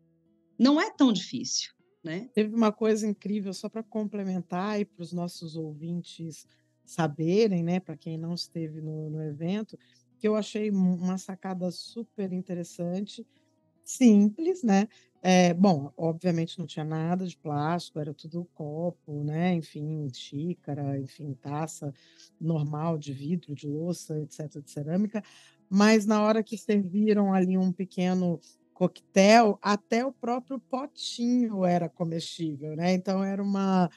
[0.56, 1.72] Não é tão difícil.
[2.02, 2.30] Né?
[2.32, 6.46] Teve uma coisa incrível, só para complementar e para os nossos ouvintes
[6.90, 9.78] saberem, né, para quem não esteve no, no evento,
[10.18, 13.24] que eu achei uma sacada super interessante,
[13.84, 14.88] simples, né?
[15.22, 19.54] É, bom, obviamente não tinha nada de plástico, era tudo copo, né?
[19.54, 21.92] Enfim, xícara, enfim, taça
[22.40, 25.22] normal de vidro, de louça, etc., de cerâmica.
[25.68, 28.40] Mas na hora que serviram ali um pequeno
[28.74, 32.94] coquetel, até o próprio potinho era comestível, né?
[32.94, 33.88] Então era uma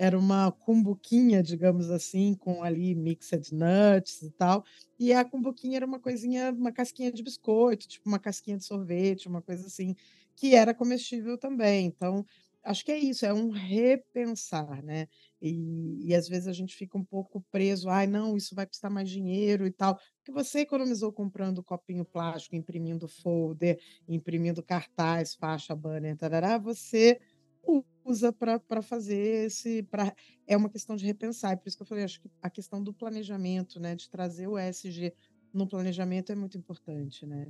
[0.00, 4.64] era uma cumbuquinha, digamos assim, com ali mixed nuts e tal.
[4.98, 9.28] E a cumbuquinha era uma coisinha, uma casquinha de biscoito, tipo uma casquinha de sorvete,
[9.28, 9.94] uma coisa assim,
[10.34, 11.84] que era comestível também.
[11.84, 12.24] Então,
[12.64, 15.06] acho que é isso, é um repensar, né?
[15.40, 18.90] E, e às vezes a gente fica um pouco preso, ai, não, isso vai custar
[18.90, 19.98] mais dinheiro e tal.
[20.16, 27.20] Porque você economizou comprando copinho plástico, imprimindo folder, imprimindo cartaz, faixa, banner, tarará, você
[28.04, 29.82] usa para fazer esse.
[29.84, 30.14] Pra,
[30.46, 31.52] é uma questão de repensar.
[31.52, 33.94] É por isso que eu falei, acho que a questão do planejamento, né?
[33.94, 35.12] De trazer o ESG
[35.52, 37.48] no planejamento é muito importante, né?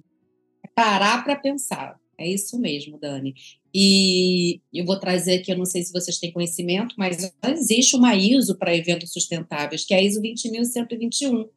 [0.62, 1.98] É parar para pensar.
[2.18, 3.34] É isso mesmo, Dani.
[3.74, 8.14] E eu vou trazer aqui, eu não sei se vocês têm conhecimento, mas existe uma
[8.14, 11.48] ISO para eventos sustentáveis, que é a ISO 20121.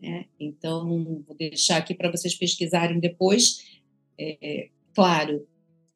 [0.00, 0.26] Né?
[0.38, 3.80] Então, vou deixar aqui para vocês pesquisarem depois.
[4.18, 5.46] É, claro,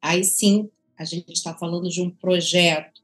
[0.01, 0.69] aí sim
[1.01, 3.01] a gente está falando de um projeto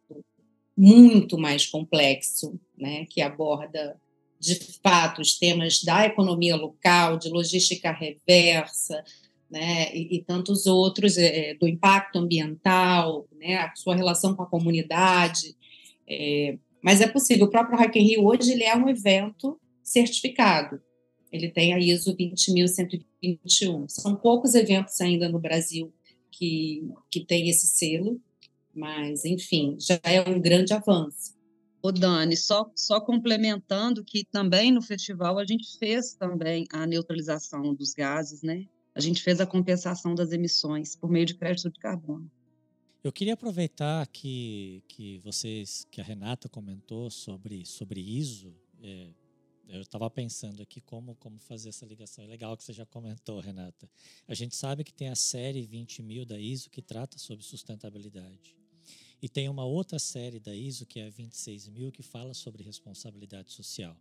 [0.77, 3.99] muito mais complexo, né, que aborda
[4.39, 9.03] de fato os temas da economia local, de logística reversa,
[9.49, 14.49] né, e, e tantos outros, é, do impacto ambiental, né, a sua relação com a
[14.49, 15.55] comunidade.
[16.07, 17.47] É, mas é possível.
[17.47, 20.79] O próprio in Rio hoje ele é um evento certificado.
[21.31, 23.89] Ele tem a ISO 20121.
[23.89, 25.91] São poucos eventos ainda no Brasil
[26.31, 28.21] que, que tem esse selo,
[28.73, 31.35] mas, enfim, já é um grande avanço.
[31.81, 37.73] O Dani, só, só complementando que também no festival a gente fez também a neutralização
[37.73, 38.65] dos gases, né?
[38.93, 42.29] A gente fez a compensação das emissões por meio de crédito de carbono.
[43.03, 49.11] Eu queria aproveitar que, que vocês, que a Renata comentou sobre, sobre ISO, é,
[49.67, 52.23] eu estava pensando aqui como, como fazer essa ligação.
[52.23, 53.89] É legal que você já comentou, Renata.
[54.27, 58.55] A gente sabe que tem a série 20 mil da ISO que trata sobre sustentabilidade.
[59.21, 62.63] E tem uma outra série da ISO, que é a 26 mil, que fala sobre
[62.63, 63.97] responsabilidade social.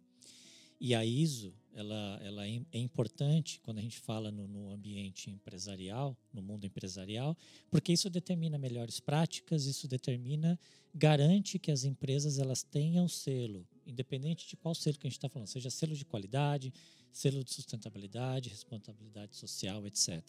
[0.79, 5.31] E a ISO, ela, ela é, é importante quando a gente fala no, no, ambiente
[5.31, 7.35] empresarial, no mundo empresarial,
[7.71, 10.61] porque isso determina melhores práticas, isso determina,
[10.95, 15.29] garante que as empresas elas tenham selo, independente de qual selo que a gente está
[15.29, 16.73] falando, seja selo de qualidade,
[17.13, 20.23] selo de sustentabilidade, responsabilidade social, etc.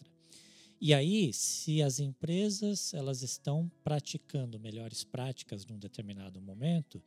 [0.80, 7.02] E aí, se as empresas elas estão praticando melhores práticas num determinado momento,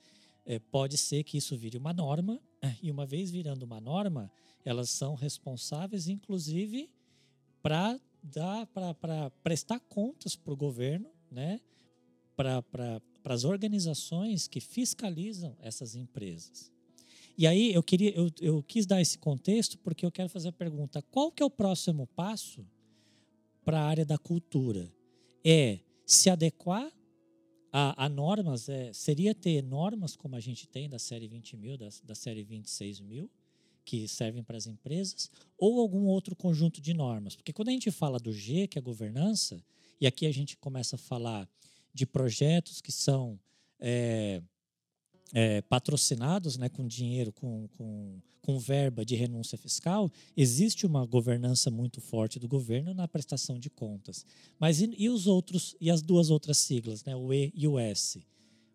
[0.45, 2.41] é, pode ser que isso vire uma norma,
[2.83, 4.31] e uma vez virando uma norma,
[4.65, 6.91] elas são responsáveis, inclusive,
[7.63, 11.61] para dar para prestar contas para o governo, né?
[12.37, 16.71] para as organizações que fiscalizam essas empresas.
[17.37, 20.53] E aí eu queria eu, eu quis dar esse contexto porque eu quero fazer a
[20.53, 22.67] pergunta: qual que é o próximo passo
[23.65, 24.93] para a área da cultura?
[25.45, 26.93] É se adequar
[27.73, 31.79] a, a normas, é, seria ter normas como a gente tem da série 20 mil,
[31.79, 33.31] da, da série 26 mil,
[33.85, 37.37] que servem para as empresas, ou algum outro conjunto de normas.
[37.37, 39.63] Porque quando a gente fala do G, que é governança,
[40.01, 41.49] e aqui a gente começa a falar
[41.93, 43.39] de projetos que são
[43.79, 44.43] é,
[45.33, 51.71] é, patrocinados né, com dinheiro, com, com, com verba de renúncia fiscal, existe uma governança
[51.71, 54.25] muito forte do governo na prestação de contas.
[54.59, 57.79] Mas e, e os outros e as duas outras siglas, né, o E e o
[57.79, 58.25] S?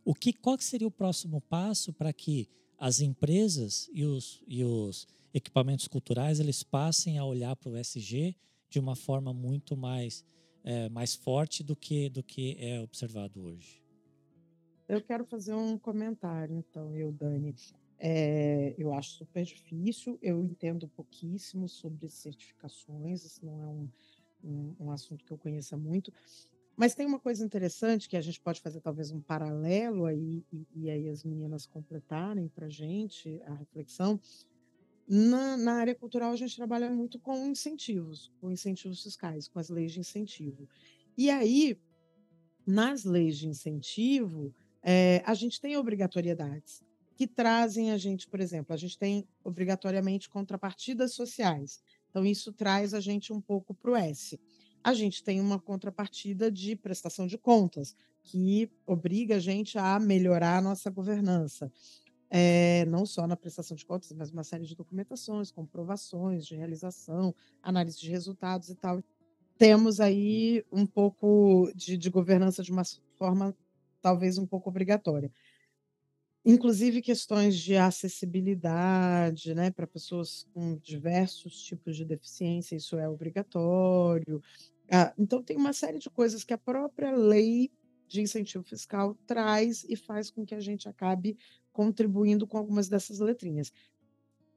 [0.04, 2.48] O que, qual seria o próximo passo para que
[2.78, 8.36] as empresas e os, e os equipamentos culturais eles passem a olhar para o SG
[8.70, 10.24] de uma forma muito mais,
[10.66, 13.82] é, mais forte do que, do que é observado hoje?
[14.90, 17.56] Eu quero fazer um comentário, então, eu, Dani.
[17.98, 23.90] É, eu acho super difícil, eu entendo pouquíssimo sobre certificações, isso não é um,
[24.44, 26.12] um, um, assunto que eu conheça muito,
[26.76, 30.68] mas tem uma coisa interessante que a gente pode fazer talvez um paralelo aí, e,
[30.76, 34.20] e aí as meninas completarem para a gente a reflexão.
[35.08, 39.70] Na, na área cultural, a gente trabalha muito com incentivos, com incentivos fiscais, com as
[39.70, 40.68] leis de incentivo.
[41.18, 41.78] E aí,
[42.66, 46.84] nas leis de incentivo, é, a gente tem obrigatoriedades
[47.16, 51.82] que trazem a gente, por exemplo, a gente tem obrigatoriamente contrapartidas sociais.
[52.10, 54.40] Então, isso traz a gente um pouco para o S.
[54.84, 60.58] A gente tem uma contrapartida de prestação de contas, que obriga a gente a melhorar
[60.58, 61.72] a nossa governança.
[62.38, 67.34] É, não só na prestação de contas, mas uma série de documentações, comprovações de realização,
[67.64, 69.02] análise de resultados e tal.
[69.58, 72.84] Temos aí um pouco de, de governança de uma
[73.18, 73.56] forma
[74.02, 75.32] talvez um pouco obrigatória.
[76.44, 84.44] Inclusive questões de acessibilidade, né, para pessoas com diversos tipos de deficiência, isso é obrigatório.
[84.92, 87.72] Ah, então tem uma série de coisas que a própria lei
[88.10, 91.38] de incentivo fiscal traz e faz com que a gente acabe
[91.76, 93.70] contribuindo com algumas dessas letrinhas.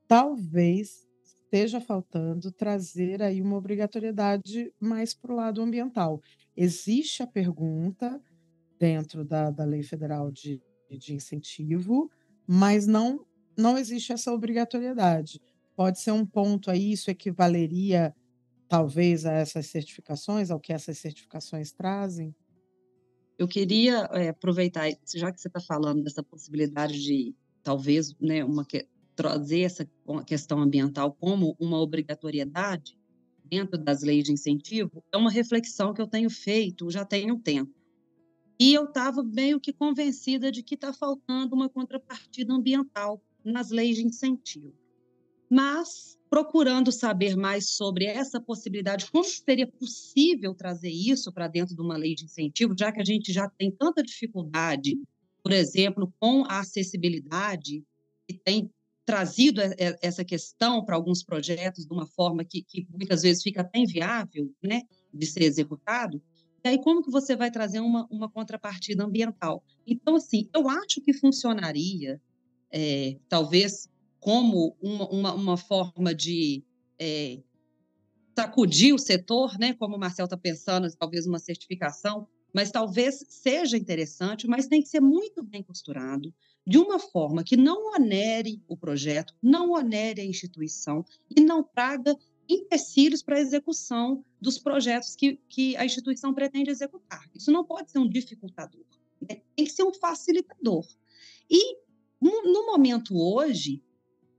[0.07, 6.23] Talvez esteja faltando trazer aí uma obrigatoriedade mais para o lado ambiental.
[6.57, 8.23] Existe a pergunta
[8.79, 12.09] dentro da, da lei federal de, de incentivo,
[12.47, 15.41] mas não, não existe essa obrigatoriedade.
[15.75, 18.15] Pode ser um ponto aí, isso equivaleria
[18.69, 22.33] talvez a essas certificações, ao que essas certificações trazem?
[23.39, 28.67] Eu queria é, aproveitar, já que você está falando dessa possibilidade de talvez né, uma,
[29.15, 29.89] trazer essa
[30.27, 32.99] questão ambiental como uma obrigatoriedade
[33.45, 37.39] dentro das leis de incentivo, é uma reflexão que eu tenho feito já tem um
[37.39, 37.73] tempo.
[38.61, 43.97] E eu estava meio que convencida de que está faltando uma contrapartida ambiental nas leis
[43.97, 44.75] de incentivo.
[45.51, 51.81] Mas, procurando saber mais sobre essa possibilidade, como seria possível trazer isso para dentro de
[51.81, 54.99] uma lei de incentivo, já que a gente já tem tanta dificuldade,
[55.43, 57.83] por exemplo, com a acessibilidade,
[58.29, 58.71] e tem
[59.07, 59.63] trazido
[60.03, 64.53] essa questão para alguns projetos de uma forma que, que muitas vezes fica até inviável
[64.63, 64.83] né,
[65.15, 66.21] de ser executado,
[66.65, 69.65] e aí, como que você vai trazer uma, uma contrapartida ambiental?
[69.87, 72.21] Então, assim, eu acho que funcionaria,
[72.71, 73.89] é, talvez,
[74.21, 76.65] como uma, uma, uma forma de
[76.99, 77.41] é,
[78.37, 79.75] sacudir o setor, né?
[79.75, 84.89] Como o Marcel está pensando, talvez uma certificação, mas talvez seja interessante, mas tem que
[84.89, 86.33] ser muito bem costurado,
[86.67, 91.05] de uma forma que não onere o projeto, não onere a instituição
[91.35, 92.17] e não traga
[92.49, 97.29] empecilhos para a execução dos projetos que, que a instituição pretende executar.
[97.35, 98.85] Isso não pode ser um dificultador,
[99.21, 99.43] né?
[99.55, 100.87] tem que ser um facilitador.
[101.51, 101.77] E,
[102.21, 103.83] no momento hoje,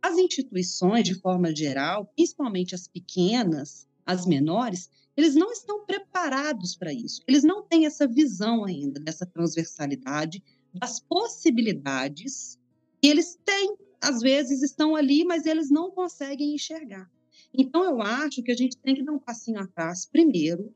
[0.01, 6.93] as instituições, de forma geral, principalmente as pequenas, as menores, eles não estão preparados para
[6.93, 7.21] isso.
[7.27, 10.41] Eles não têm essa visão ainda dessa transversalidade,
[10.73, 12.57] das possibilidades
[13.01, 17.09] que eles têm, às vezes estão ali, mas eles não conseguem enxergar.
[17.53, 20.73] Então, eu acho que a gente tem que dar um passinho atrás primeiro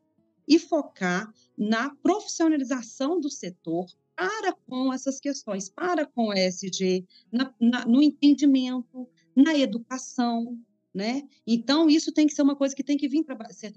[0.47, 7.53] e focar na profissionalização do setor para com essas questões, para com o ESG, na,
[7.59, 10.58] na, no entendimento, na educação,
[10.94, 11.24] né?
[11.46, 13.74] Então, isso tem que ser uma coisa que tem que vir ser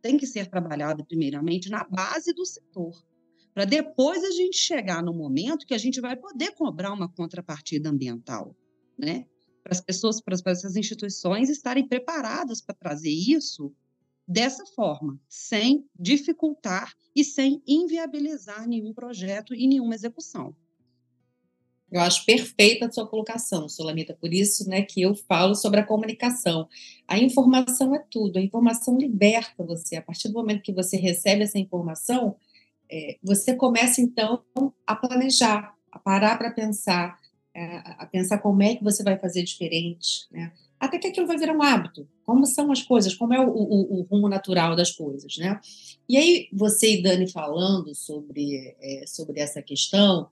[0.00, 3.04] tem que ser trabalhada primeiramente na base do setor,
[3.52, 7.90] para depois a gente chegar no momento que a gente vai poder cobrar uma contrapartida
[7.90, 8.56] ambiental,
[8.96, 9.26] né?
[9.68, 13.74] para as pessoas, para, essas instituições estarem preparadas para trazer isso
[14.26, 20.56] dessa forma, sem dificultar e sem inviabilizar nenhum projeto e nenhuma execução.
[21.90, 25.86] Eu acho perfeita a sua colocação, Solamita, por isso né, que eu falo sobre a
[25.86, 26.68] comunicação.
[27.06, 29.96] A informação é tudo, a informação liberta você.
[29.96, 32.36] A partir do momento que você recebe essa informação,
[32.90, 34.42] é, você começa então
[34.86, 37.18] a planejar, a parar para pensar,
[37.54, 40.52] é, a pensar como é que você vai fazer diferente, né?
[40.78, 42.08] até que aquilo vai virar um hábito.
[42.24, 45.60] Como são as coisas, como é o, o, o rumo natural das coisas, né?
[46.08, 50.28] E aí, você e Dani falando sobre, é, sobre essa questão,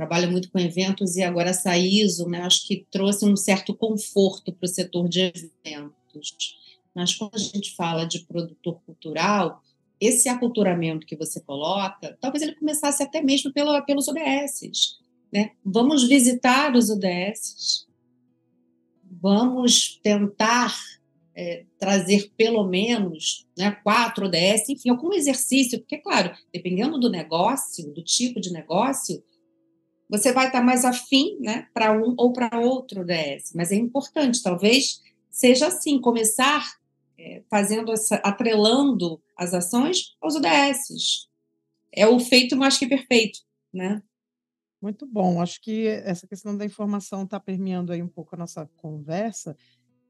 [0.00, 4.50] trabalha muito com eventos e agora essa ISO, né, acho que trouxe um certo conforto
[4.50, 6.56] para o setor de eventos.
[6.94, 9.62] Mas quando a gente fala de produtor cultural,
[10.00, 14.96] esse aculturamento que você coloca, talvez ele começasse até mesmo pelos OBSs.
[15.30, 15.50] Né?
[15.62, 17.86] Vamos visitar os UDS,
[19.04, 20.74] vamos tentar
[21.36, 27.92] é, trazer pelo menos né, quatro ODS, enfim, algum exercício, porque, claro, dependendo do negócio,
[27.92, 29.22] do tipo de negócio,
[30.10, 34.42] você vai estar mais afim né, para um ou para outro ODS, mas é importante,
[34.42, 35.00] talvez
[35.30, 36.66] seja assim, começar
[37.16, 41.28] é, fazendo essa, atrelando as ações aos ODS.
[41.92, 43.38] É o feito mais que perfeito,
[43.72, 44.02] né?
[44.82, 45.40] Muito bom.
[45.40, 49.56] Acho que essa questão da informação está permeando aí um pouco a nossa conversa.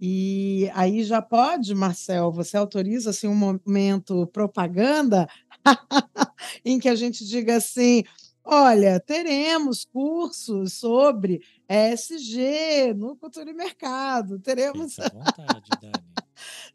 [0.01, 5.29] E aí já pode, Marcel, você autoriza assim um momento propaganda
[6.65, 8.05] em que a gente diga assim:
[8.51, 14.95] olha, teremos cursos sobre ESG no Cultura e Mercado, teremos.
[14.95, 15.93] Fica à vontade, Dani.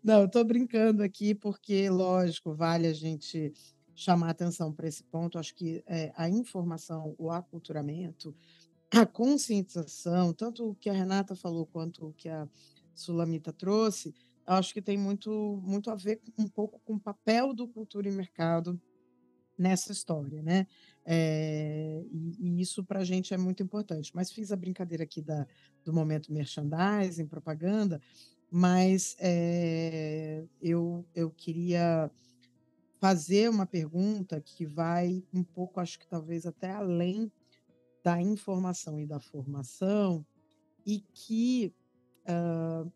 [0.02, 3.52] Não, estou brincando aqui, porque, lógico, vale a gente
[3.94, 5.38] chamar atenção para esse ponto.
[5.38, 8.34] Acho que é, a informação, o aculturamento,
[8.92, 12.48] a conscientização, tanto o que a Renata falou quanto o que a
[12.94, 14.14] Sulamita trouxe,
[14.46, 18.12] acho que tem muito, muito a ver um pouco com o papel do cultura e
[18.12, 18.80] mercado
[19.58, 20.68] nessa história, né?
[21.06, 24.12] É, e, e, isso para a gente é muito importante.
[24.16, 25.46] Mas fiz a brincadeira aqui da,
[25.84, 28.02] do momento merchandising, propaganda,
[28.50, 32.10] mas é, eu, eu queria
[33.00, 37.32] fazer uma pergunta que vai um pouco, acho que talvez até além
[38.04, 40.26] da informação e da formação,
[40.86, 41.74] e que
[42.28, 42.92] uh,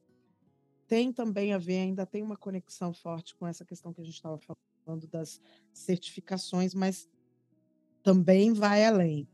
[0.87, 4.15] tem também a ver, ainda tem uma conexão forte com essa questão que a gente
[4.15, 4.39] estava
[4.85, 5.41] falando das
[5.73, 7.09] certificações, mas
[8.03, 9.27] também vai além,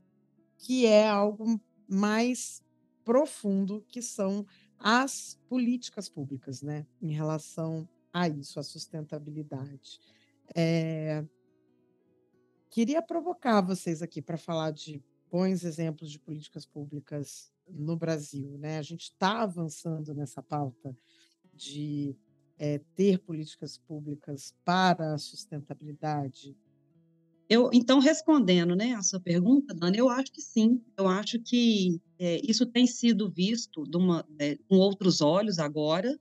[0.57, 2.63] que é algo mais
[3.03, 4.45] profundo, que são
[4.79, 9.99] as políticas públicas, né, em relação a isso, a sustentabilidade.
[10.55, 11.23] É...
[12.69, 15.01] Queria provocar vocês aqui para falar de
[15.31, 18.77] bons exemplos de políticas públicas no Brasil, né?
[18.77, 20.95] A gente está avançando nessa pauta
[21.53, 22.15] de
[22.57, 26.55] é, ter políticas públicas para a sustentabilidade.
[27.47, 30.81] Eu, então, respondendo né, a sua pergunta, Dani, eu acho que sim.
[30.97, 36.19] Eu acho que é, isso tem sido visto uma, é, com outros olhos agora,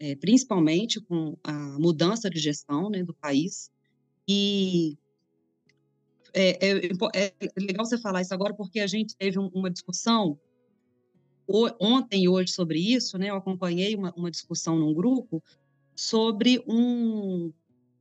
[0.00, 3.70] é, principalmente com a mudança de gestão né, do país.
[4.26, 4.98] E
[6.32, 10.38] é, é, é, legal você falar isso agora, porque a gente teve uma discussão
[11.78, 13.30] ontem e hoje sobre isso, né?
[13.30, 15.42] Eu acompanhei uma, uma discussão num grupo
[15.94, 17.52] sobre um,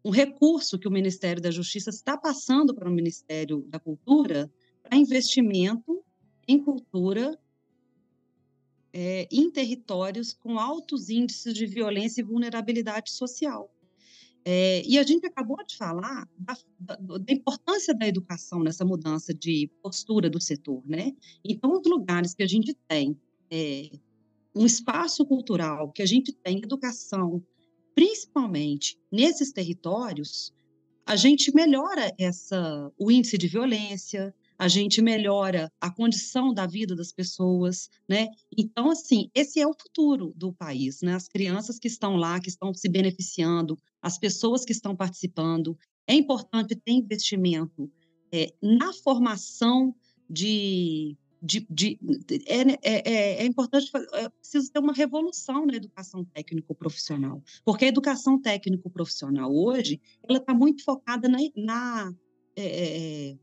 [0.04, 4.52] um recurso que o Ministério da Justiça está passando para o Ministério da Cultura
[4.82, 6.04] para investimento
[6.48, 7.40] em cultura
[8.92, 13.74] é, em territórios com altos índices de violência e vulnerabilidade social.
[14.46, 16.58] É, e a gente acabou de falar da,
[16.98, 21.14] da, importância da educação nessa mudança de postura do setor, né?
[21.46, 23.18] Então, os lugares que a gente tem
[23.50, 23.90] é,
[24.54, 27.42] um espaço cultural, que a gente tem educação,
[27.96, 30.54] principalmente nesses territórios,
[31.06, 36.96] a gente melhora essa, o índice de violência, a gente melhora a condição da vida
[36.96, 38.30] das pessoas, né?
[38.58, 41.16] Então, assim, esse é o futuro do país, né?
[41.16, 45.78] As crianças que estão lá, que estão se beneficiando, as pessoas que estão participando.
[46.08, 47.92] É importante ter investimento
[48.32, 49.94] é, na formação
[50.30, 52.00] de, de, de,
[52.48, 58.42] é, é, é, importante, é preciso ter uma revolução na educação técnico-profissional, porque a educação
[58.42, 62.14] técnico-profissional hoje, ela está muito focada na, na
[62.56, 63.36] é,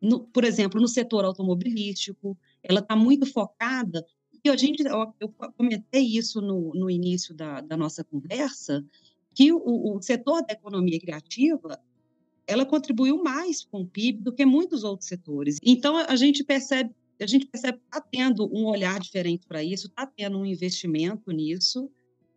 [0.00, 4.04] no, por exemplo, no setor automobilístico, ela está muito focada,
[4.44, 8.84] e a gente, eu, eu comentei isso no, no início da, da, nossa conversa,
[9.34, 11.80] que o, o setor da economia criativa,
[12.46, 15.58] ela contribuiu mais com o PIB do que muitos outros setores.
[15.62, 19.88] Então, a gente percebe a gente percebe que está tendo um olhar diferente para isso,
[19.88, 21.90] está tendo um investimento nisso,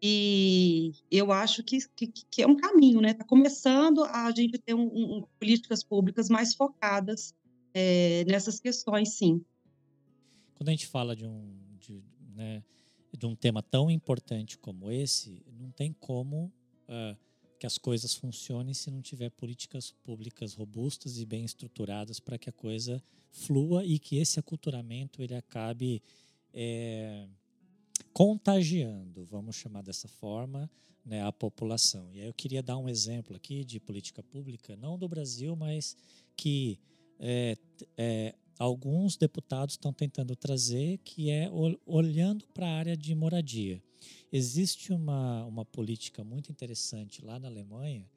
[0.03, 3.11] e eu acho que, que, que é um caminho, né?
[3.11, 7.35] Está começando a gente ter um, um, políticas públicas mais focadas
[7.71, 9.45] é, nessas questões, sim.
[10.55, 12.03] Quando a gente fala de um, de,
[12.35, 12.63] né,
[13.15, 16.51] de um tema tão importante como esse, não tem como
[16.89, 17.15] uh,
[17.61, 22.49] que as coisas funcionem se não tiver políticas públicas robustas e bem estruturadas para que
[22.49, 26.01] a coisa flua e que esse aculturamento ele acabe
[26.51, 27.27] é,
[28.11, 30.67] contagiando, vamos chamar dessa forma,
[31.05, 32.11] né, a população.
[32.11, 35.95] E aí eu queria dar um exemplo aqui de política pública, não do Brasil, mas
[36.35, 36.79] que
[37.19, 37.55] é,
[37.95, 41.47] é, alguns deputados estão tentando trazer, que é
[41.85, 43.83] olhando para a área de moradia.
[44.31, 48.09] Existe uma, uma política muito interessante lá na Alemanha,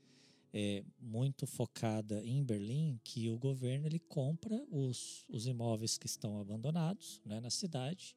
[0.52, 6.38] é, muito focada em Berlim, que o governo ele compra os, os imóveis que estão
[6.38, 8.14] abandonados né, na cidade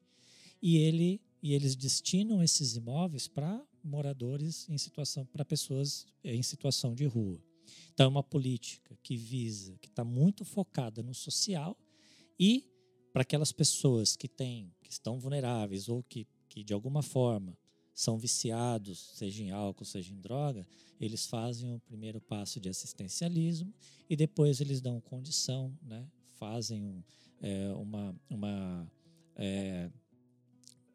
[0.62, 6.94] e, ele, e eles destinam esses imóveis para moradores em situação, para pessoas em situação
[6.94, 7.42] de rua.
[7.92, 11.76] Então, é uma política que visa, que está muito focada no social
[12.38, 12.64] e
[13.12, 17.56] para aquelas pessoas que têm, que estão vulneráveis ou que, que de alguma forma
[17.94, 20.66] são viciados, seja em álcool, seja em droga,
[21.00, 23.74] eles fazem o primeiro passo de assistencialismo
[24.08, 26.06] e depois eles dão condição, né?
[26.38, 27.02] fazem um,
[27.40, 28.92] é, uma, uma
[29.34, 29.90] é,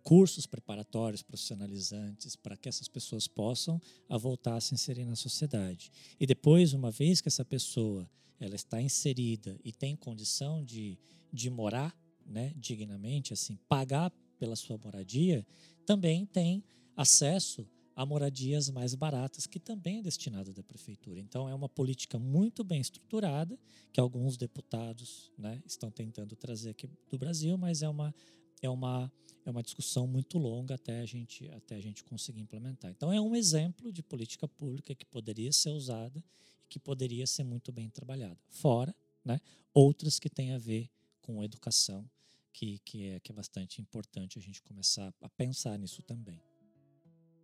[0.01, 5.91] cursos preparatórios, profissionalizantes, para que essas pessoas possam a voltar a se inserir na sociedade.
[6.19, 10.97] E depois, uma vez que essa pessoa ela está inserida e tem condição de,
[11.31, 11.95] de morar
[12.25, 15.45] né, dignamente, assim, pagar pela sua moradia,
[15.85, 16.63] também tem
[16.95, 21.19] acesso a moradias mais baratas, que também é destinada da prefeitura.
[21.19, 23.57] Então, é uma política muito bem estruturada,
[23.91, 28.13] que alguns deputados né, estão tentando trazer aqui do Brasil, mas é uma,
[28.61, 29.11] é uma,
[29.45, 32.89] é uma discussão muito longa até a, gente, até a gente conseguir implementar.
[32.89, 36.23] Então, é um exemplo de política pública que poderia ser usada
[36.65, 38.39] e que poderia ser muito bem trabalhada.
[38.49, 39.39] Fora né,
[39.73, 40.89] outras que têm a ver
[41.21, 42.09] com educação,
[42.53, 46.41] que, que, é, que é bastante importante a gente começar a pensar nisso também.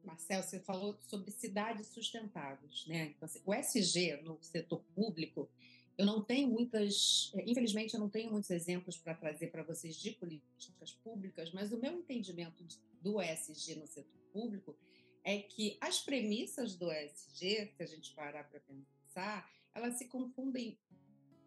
[0.04, 3.14] Marcel, você falou sobre cidades sustentáveis, né?
[3.16, 5.50] Então, assim, o SG no setor público,
[5.98, 9.98] eu não tenho muitas, é, infelizmente, eu não tenho muitos exemplos para trazer para vocês
[9.98, 12.64] de políticas públicas, mas o meu entendimento
[13.02, 14.78] do SG no setor público
[15.24, 20.78] é que as premissas do SG, se a gente parar para pensar, elas se confundem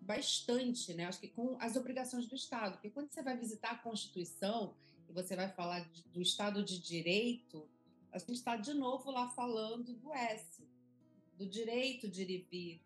[0.03, 1.07] bastante, né?
[1.07, 4.75] Acho que com as obrigações do Estado, porque quando você vai visitar a Constituição
[5.09, 7.69] e você vai falar de, do Estado de Direito,
[8.11, 10.63] a gente está de novo lá falando do S,
[11.39, 12.81] do direito de ir e vir,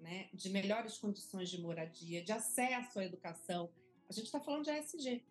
[0.00, 0.28] né?
[0.32, 3.70] De melhores condições de moradia, de acesso à educação.
[4.08, 5.22] A gente está falando de ASG.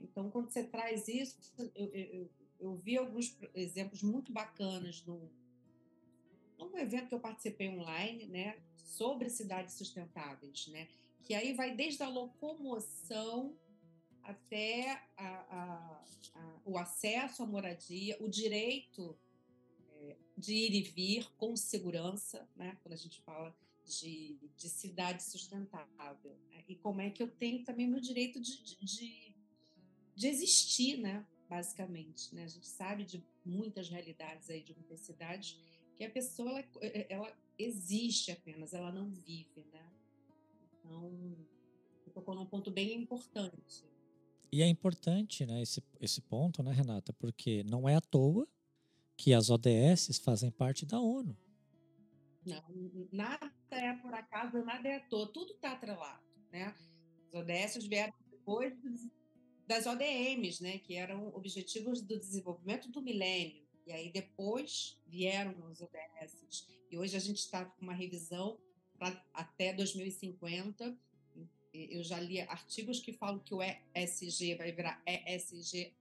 [0.00, 1.36] Então, quando você traz isso,
[1.74, 2.30] eu, eu,
[2.60, 5.30] eu vi alguns exemplos muito bacanas no,
[6.70, 8.56] num evento que eu participei online, né?
[8.92, 10.88] sobre cidades sustentáveis, né?
[11.22, 13.56] Que aí vai desde a locomoção
[14.22, 16.04] até a, a,
[16.34, 19.18] a, o acesso à moradia, o direito
[19.94, 22.78] é, de ir e vir com segurança, né?
[22.82, 26.36] Quando a gente fala de, de cidade sustentável.
[26.50, 26.64] Né?
[26.68, 29.34] E como é que eu tenho também meu direito de, de,
[30.14, 31.26] de existir, né?
[31.48, 32.44] Basicamente, né?
[32.44, 35.58] A gente sabe de muitas realidades aí de muitas cidades
[35.96, 39.92] que a pessoa ela, ela existe apenas, ela não vive, né?
[40.78, 41.36] Então,
[42.12, 43.84] tocou num ponto bem importante.
[44.50, 47.12] E é importante, né, esse, esse ponto, né, Renata?
[47.14, 48.46] Porque não é à toa
[49.16, 51.36] que as ODS fazem parte da ONU.
[52.44, 52.62] Não,
[53.10, 56.74] nada é por acaso, nada é à toa, tudo está atrelado, né?
[57.28, 58.74] As ODS vieram depois
[59.66, 63.62] das ODMs, né, que eram objetivos do desenvolvimento do milênio.
[63.86, 66.66] E aí depois vieram os ODS.
[66.90, 68.58] E hoje a gente está com uma revisão
[68.98, 70.96] para até 2050.
[71.72, 75.94] Eu já li artigos que falam que o ESG vai virar ESGH,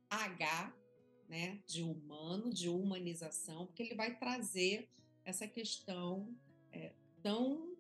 [1.29, 4.89] né, de humano, de humanização, porque ele vai trazer
[5.23, 6.35] essa questão
[6.73, 6.91] é,
[7.23, 7.73] tão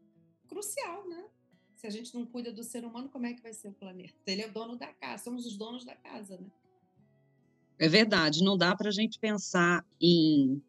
[0.47, 1.29] crucial, né?
[1.75, 4.13] Se a gente não cuida do ser humano, como é que vai ser o planeta?
[4.25, 6.49] Ele é o dono da casa, somos os donos da casa, né?
[7.81, 10.61] É verdade, não dá para a gente pensar em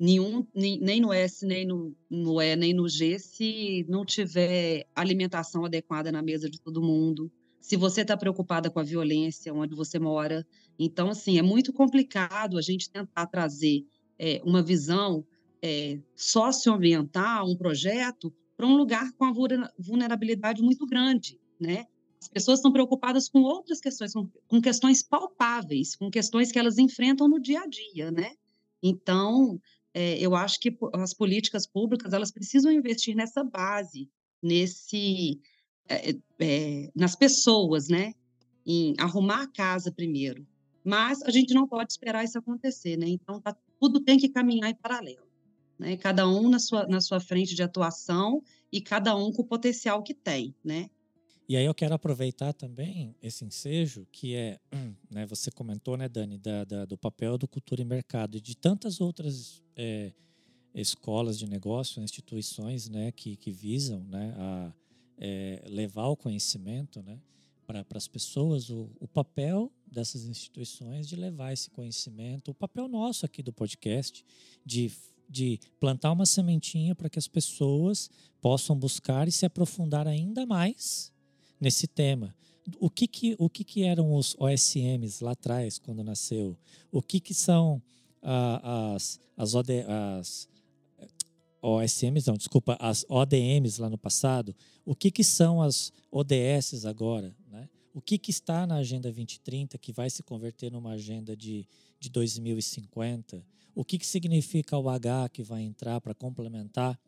[0.00, 4.86] nenhum, nem, nem no S, nem no, no E, nem no G, se não tiver
[4.96, 7.30] alimentação adequada na mesa de todo mundo,
[7.60, 10.42] se você está preocupada com a violência onde você mora.
[10.78, 13.84] Então, assim, é muito complicado a gente tentar trazer
[14.18, 15.26] é, uma visão
[15.60, 19.32] é, socioambiental, um projeto, para um lugar com a
[19.78, 21.84] vulnerabilidade muito grande, né?
[22.20, 26.78] As pessoas estão preocupadas com outras questões, com, com questões palpáveis, com questões que elas
[26.78, 28.34] enfrentam no dia a dia, né?
[28.82, 29.60] Então,
[29.94, 34.10] é, eu acho que as políticas públicas elas precisam investir nessa base,
[34.42, 35.40] nesse,
[35.88, 38.14] é, é, nas pessoas, né?
[38.66, 40.46] Em arrumar a casa primeiro.
[40.84, 43.08] Mas a gente não pode esperar isso acontecer, né?
[43.08, 45.26] Então, tá, tudo tem que caminhar em paralelo.
[45.78, 45.96] Né?
[45.96, 48.42] Cada um na sua, na sua frente de atuação
[48.72, 50.90] e cada um com o potencial que tem, né?
[51.48, 54.60] E aí eu quero aproveitar também esse ensejo que é,
[55.10, 58.54] né, você comentou, né, Dani, da, da, do papel do cultura e mercado e de
[58.54, 60.12] tantas outras é,
[60.74, 64.72] escolas de negócio, instituições, né, que, que visam, né, a
[65.16, 67.18] é, levar o conhecimento, né,
[67.66, 73.24] para as pessoas, o, o papel dessas instituições de levar esse conhecimento, o papel nosso
[73.24, 74.22] aqui do podcast
[74.64, 74.92] de
[75.30, 78.08] de plantar uma sementinha para que as pessoas
[78.40, 81.12] possam buscar e se aprofundar ainda mais
[81.60, 82.34] nesse tema.
[82.78, 86.56] O que que, o que, que eram os OSMs lá atrás, quando nasceu?
[86.92, 87.82] O que, que são
[88.22, 90.48] ah, as, as, OD, as
[91.62, 94.54] OSMs, não, desculpa, as ODMs lá no passado?
[94.84, 97.34] O que, que são as ODS agora?
[97.50, 97.68] Né?
[97.94, 101.66] O que, que está na Agenda 2030 que vai se converter numa agenda de,
[101.98, 103.44] de 2050?
[103.74, 106.98] O que, que significa o H que vai entrar para complementar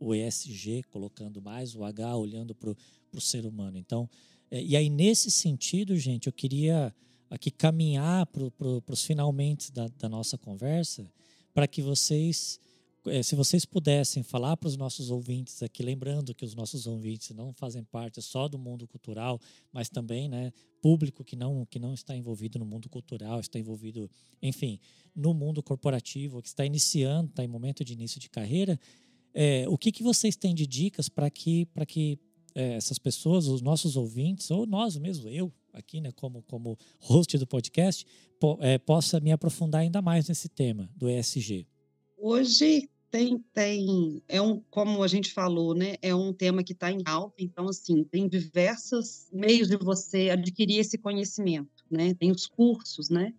[0.00, 2.74] o ESG, colocando mais o H, olhando para
[3.12, 3.78] o ser humano.
[3.78, 4.08] Então,
[4.50, 6.92] É, e aí, nesse sentido, gente, eu queria
[7.30, 11.08] aqui caminhar para pro, os finalmente da, da nossa conversa,
[11.54, 12.58] para que vocês
[13.06, 17.30] é, se vocês pudessem falar para os nossos ouvintes aqui, lembrando que os nossos ouvintes
[17.30, 19.40] não fazem parte só do mundo cultural,
[19.72, 24.10] mas também, né, público que não que não está envolvido no mundo cultural, está envolvido,
[24.42, 24.78] enfim,
[25.14, 28.78] no mundo corporativo, que está iniciando, está em momento de início de carreira,
[29.34, 32.18] é, o que que vocês têm de dicas para que para que
[32.54, 37.38] é, essas pessoas, os nossos ouvintes, ou nós mesmo, eu aqui, né, como como host
[37.38, 38.04] do podcast,
[38.40, 41.66] po, é, possa me aprofundar ainda mais nesse tema do ESG?
[42.18, 45.96] Hoje tem, tem, é um, como a gente falou, né?
[46.00, 50.78] É um tema que está em alta, então, assim, tem diversos meios de você adquirir
[50.78, 52.14] esse conhecimento, né?
[52.14, 53.34] Tem os cursos, né?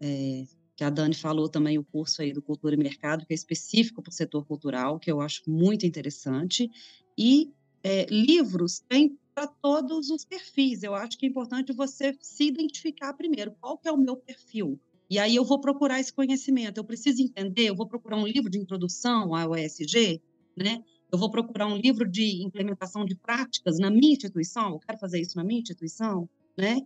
[0.00, 0.44] É,
[0.78, 4.00] que a Dani falou também, o curso aí do Cultura e Mercado, que é específico
[4.00, 6.70] para o setor cultural, que eu acho muito interessante.
[7.18, 7.50] E
[7.82, 10.84] é, livros tem para todos os perfis.
[10.84, 13.56] Eu acho que é importante você se identificar primeiro.
[13.60, 14.78] Qual que é o meu perfil?
[15.10, 16.78] E aí eu vou procurar esse conhecimento.
[16.78, 20.22] Eu preciso entender, eu vou procurar um livro de introdução ao ESG,
[20.56, 20.80] né?
[21.10, 25.20] Eu vou procurar um livro de implementação de práticas na minha instituição, eu quero fazer
[25.20, 26.80] isso na minha instituição, né?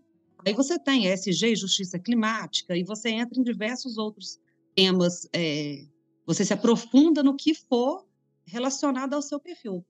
[0.44, 4.40] Aí você tem ESG, justiça climática, e você entra em diversos outros
[4.74, 5.84] temas, é,
[6.26, 8.06] você se aprofunda no que for
[8.44, 9.84] relacionado ao seu perfil.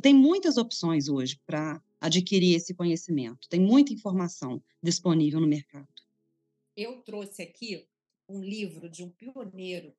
[0.00, 5.86] Tem muitas opções hoje para adquirir esse conhecimento, tem muita informação disponível no mercado
[6.76, 7.86] eu trouxe aqui
[8.28, 9.94] um livro de um pioneiro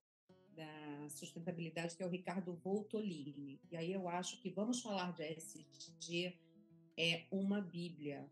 [0.56, 3.60] da sustentabilidade, que é o Ricardo Voltolini.
[3.72, 6.40] E aí eu acho que vamos falar de ESG
[6.98, 8.30] é uma bíblia,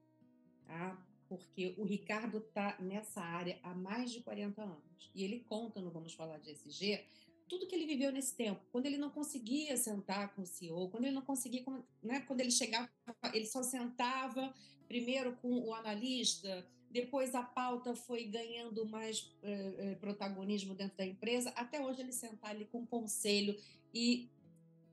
[0.65, 1.07] tá?
[1.38, 5.11] Porque o Ricardo está nessa área há mais de 40 anos.
[5.15, 7.03] E ele conta no Vamos Falar de ESG
[7.47, 8.61] tudo que ele viveu nesse tempo.
[8.71, 11.61] Quando ele não conseguia sentar com o CEO, quando ele não conseguia,
[12.01, 12.89] né, quando ele chegava,
[13.34, 14.53] ele só sentava
[14.88, 21.05] primeiro com o analista, depois a pauta foi ganhando mais eh, eh, protagonismo dentro da
[21.05, 23.57] empresa, até hoje ele sentar ali com o conselho
[23.93, 24.29] e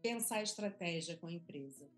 [0.03, 1.89] pensar estratégia com a empresa.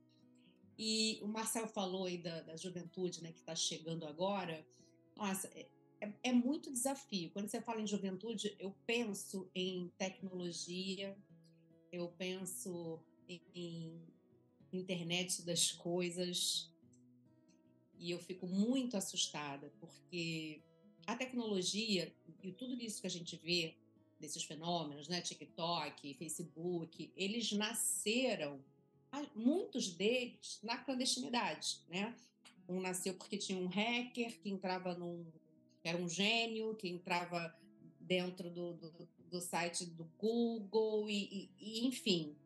[0.83, 4.67] E o Marcel falou aí da, da juventude, né, que está chegando agora.
[5.15, 5.69] Nossa, é,
[6.01, 7.29] é, é, muito desafio.
[7.33, 11.15] Quando você fala em juventude, eu penso em tecnologia,
[11.93, 14.01] eu penso em,
[14.73, 16.73] internet das coisas,
[17.99, 20.63] e eu fico muito assustada, porque
[21.07, 22.11] a tecnologia
[22.43, 23.77] e tudo isso que a gente vê
[24.19, 28.65] desses fenômenos, né, TikTok, Facebook, eles nasceram,
[29.35, 32.15] muitos deles, na clandestinidade, né?
[32.69, 35.27] Um nasceu porque tinha um hacker que entrava num,
[35.83, 37.55] era um gênio, que entrava
[37.99, 42.37] dentro do, do, do site do Google e, e, e, enfim,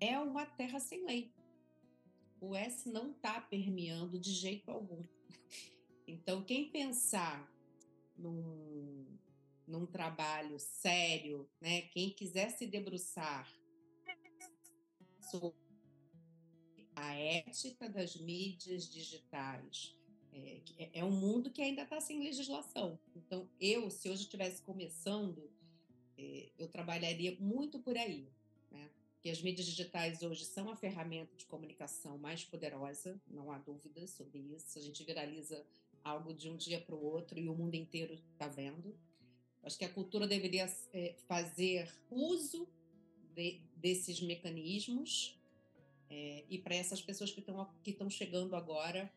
[0.00, 1.32] é uma terra sem lei
[2.40, 5.02] o S não está permeando de jeito algum.
[6.06, 7.50] Então, quem pensar
[8.16, 9.06] num,
[9.66, 13.50] num trabalho sério, né, quem quiser se debruçar
[15.30, 15.54] sobre
[16.94, 19.94] a ética das mídias digitais,
[20.32, 22.98] é, é, é um mundo que ainda está sem legislação.
[23.14, 25.50] Então, eu, se hoje estivesse começando,
[26.16, 28.28] é, eu trabalharia muito por aí
[29.26, 34.06] que as mídias digitais hoje são a ferramenta de comunicação mais poderosa, não há dúvida
[34.06, 34.78] sobre isso.
[34.78, 35.66] A gente viraliza
[36.04, 38.96] algo de um dia para o outro e o mundo inteiro está vendo.
[39.64, 42.68] Acho que a cultura deveria é, fazer uso
[43.36, 45.38] de, desses mecanismos
[46.10, 49.12] é, e para essas pessoas que estão que estão chegando agora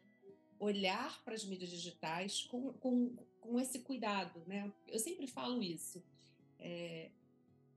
[0.59, 4.71] olhar para as mídias digitais com, com, com esse cuidado, né?
[4.87, 6.03] Eu sempre falo isso.
[6.59, 7.09] É,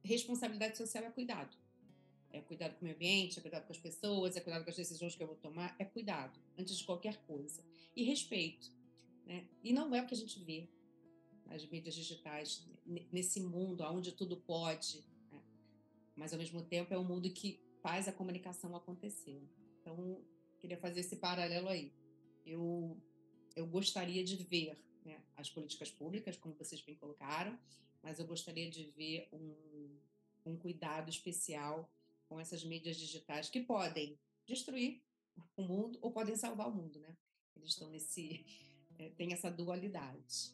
[0.02, 1.56] responsabilidade social é cuidado
[2.32, 4.76] é cuidado com o meio ambiente, é cuidado com as pessoas, é cuidado com as
[4.76, 7.62] decisões que eu vou tomar, é cuidado, antes de qualquer coisa.
[7.94, 8.70] E respeito.
[9.26, 9.44] Né?
[9.62, 10.66] E não é o que a gente vê
[11.46, 12.66] nas mídias digitais,
[13.12, 15.04] nesse mundo onde tudo pode?
[16.16, 19.42] Mas ao mesmo tempo é um mundo que faz a comunicação acontecer.
[19.80, 20.22] Então,
[20.60, 21.92] queria fazer esse paralelo aí.
[22.46, 22.96] Eu,
[23.56, 27.58] eu gostaria de ver né, as políticas públicas, como vocês bem colocaram,
[28.02, 29.98] mas eu gostaria de ver um,
[30.46, 31.90] um cuidado especial
[32.28, 35.02] com essas mídias digitais que podem destruir
[35.56, 37.16] o mundo ou podem salvar o mundo, né?
[37.56, 38.44] Eles estão nesse
[38.98, 40.52] é, tem essa dualidade.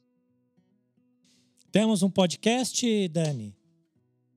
[1.70, 3.54] Temos um podcast, Dani?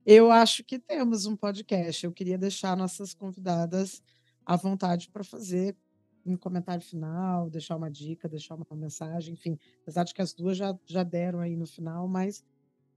[0.04, 2.04] Eu acho que temos um podcast.
[2.04, 4.02] Eu queria deixar nossas convidadas
[4.44, 5.76] à vontade para fazer
[6.24, 9.58] um comentário final, deixar uma dica, deixar uma mensagem, enfim.
[9.82, 12.44] Apesar de que as duas já, já deram aí no final, mas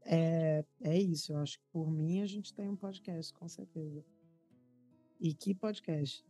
[0.03, 1.34] é, é isso.
[1.34, 4.03] Eu acho que por mim a gente tem um podcast, com certeza.
[5.20, 6.24] E que podcast?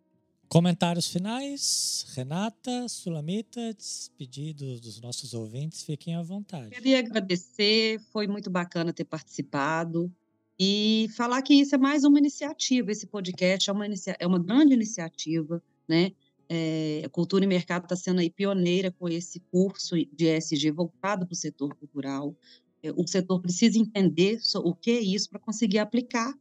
[0.48, 6.70] Comentários finais, Renata, Sulamita, despedidos dos nossos ouvintes, fiquem à vontade.
[6.70, 10.14] Queria agradecer, foi muito bacana ter participado
[10.60, 13.86] e falar que isso é mais uma iniciativa, esse podcast é uma,
[14.20, 16.12] é uma grande iniciativa, né?
[16.48, 21.34] É, Cultura e Mercado está sendo aí pioneira com esse curso de ESG voltado para
[21.34, 22.36] o setor cultural.
[22.82, 26.34] É, o setor precisa entender o que é isso para conseguir aplicar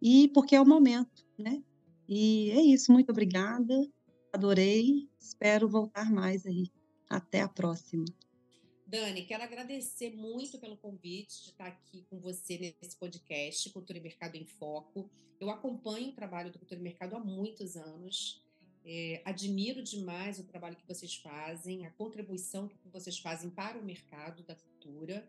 [0.00, 1.62] e porque é o momento, né?
[2.08, 3.86] E é isso, muito obrigada,
[4.32, 6.68] adorei, espero voltar mais aí.
[7.08, 8.04] Até a próxima.
[8.90, 14.02] Dani, quero agradecer muito pelo convite de estar aqui com você nesse podcast, Cultura e
[14.02, 15.08] Mercado em Foco.
[15.38, 18.44] Eu acompanho o trabalho do Cultura e Mercado há muitos anos.
[18.84, 23.84] É, admiro demais o trabalho que vocês fazem, a contribuição que vocês fazem para o
[23.84, 25.24] mercado da cultura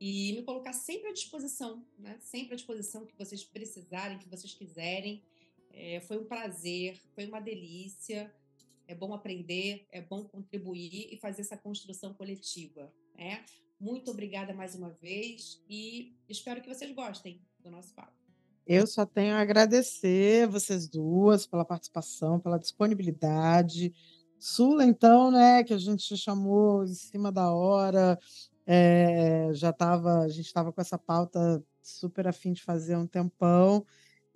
[0.00, 2.18] e me colocar sempre à disposição, né?
[2.20, 5.22] sempre à disposição que vocês precisarem, que vocês quiserem.
[5.70, 8.34] É, foi um prazer, foi uma delícia.
[8.86, 12.92] É bom aprender, é bom contribuir e fazer essa construção coletiva.
[13.14, 13.44] Né?
[13.78, 18.16] Muito obrigada mais uma vez e espero que vocês gostem do nosso papo.
[18.66, 23.94] Eu só tenho a agradecer vocês duas pela participação, pela disponibilidade.
[24.38, 28.18] Sula, então, né, que a gente chamou em cima da hora,
[28.66, 33.86] é, já estava, a gente estava com essa pauta super afim de fazer um tempão.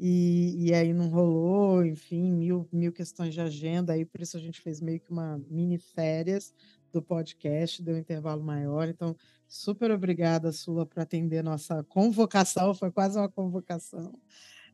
[0.02, 4.40] E, e aí não rolou, enfim, mil, mil questões de agenda, aí por isso a
[4.40, 6.54] gente fez meio que uma mini férias
[6.90, 8.88] do podcast, deu um intervalo maior.
[8.88, 9.14] Então,
[9.46, 14.18] super obrigada, Sula, por atender nossa convocação, foi quase uma convocação.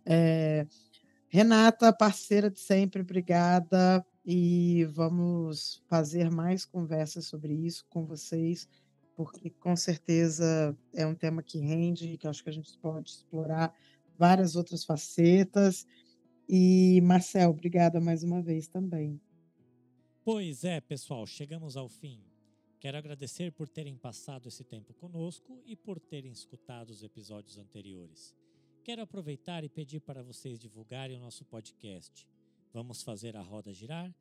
[0.05, 0.64] É,
[1.29, 4.07] Renata, parceira de sempre, obrigada.
[4.24, 8.68] E vamos fazer mais conversas sobre isso com vocês,
[9.16, 13.11] porque com certeza é um tema que rende e que acho que a gente pode
[13.11, 13.74] explorar
[14.17, 15.87] várias outras facetas.
[16.49, 19.21] E, Marcel, obrigada mais uma vez também.
[20.25, 22.21] Pois é, pessoal, chegamos ao fim.
[22.79, 28.35] Quero agradecer por terem passado esse tempo conosco e por terem escutado os episódios anteriores.
[28.85, 32.29] Quero aproveitar e pedir para vocês divulgarem o nosso podcast.
[32.73, 34.14] Vamos fazer a roda girar?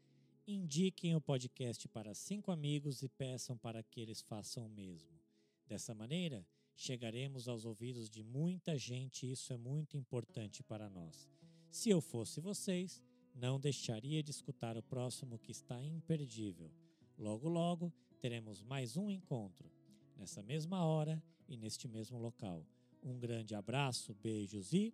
[0.47, 5.19] Indiquem o podcast para cinco amigos e peçam para que eles façam o mesmo.
[5.67, 6.45] Dessa maneira,
[6.75, 11.29] chegaremos aos ouvidos de muita gente e isso é muito importante para nós.
[11.71, 13.01] Se eu fosse vocês,
[13.33, 16.71] não deixaria de escutar o próximo que está imperdível.
[17.17, 19.69] Logo, logo teremos mais um encontro,
[20.15, 22.65] nessa mesma hora e neste mesmo local.
[23.03, 24.93] Um grande abraço, beijos e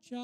[0.00, 0.20] tchau!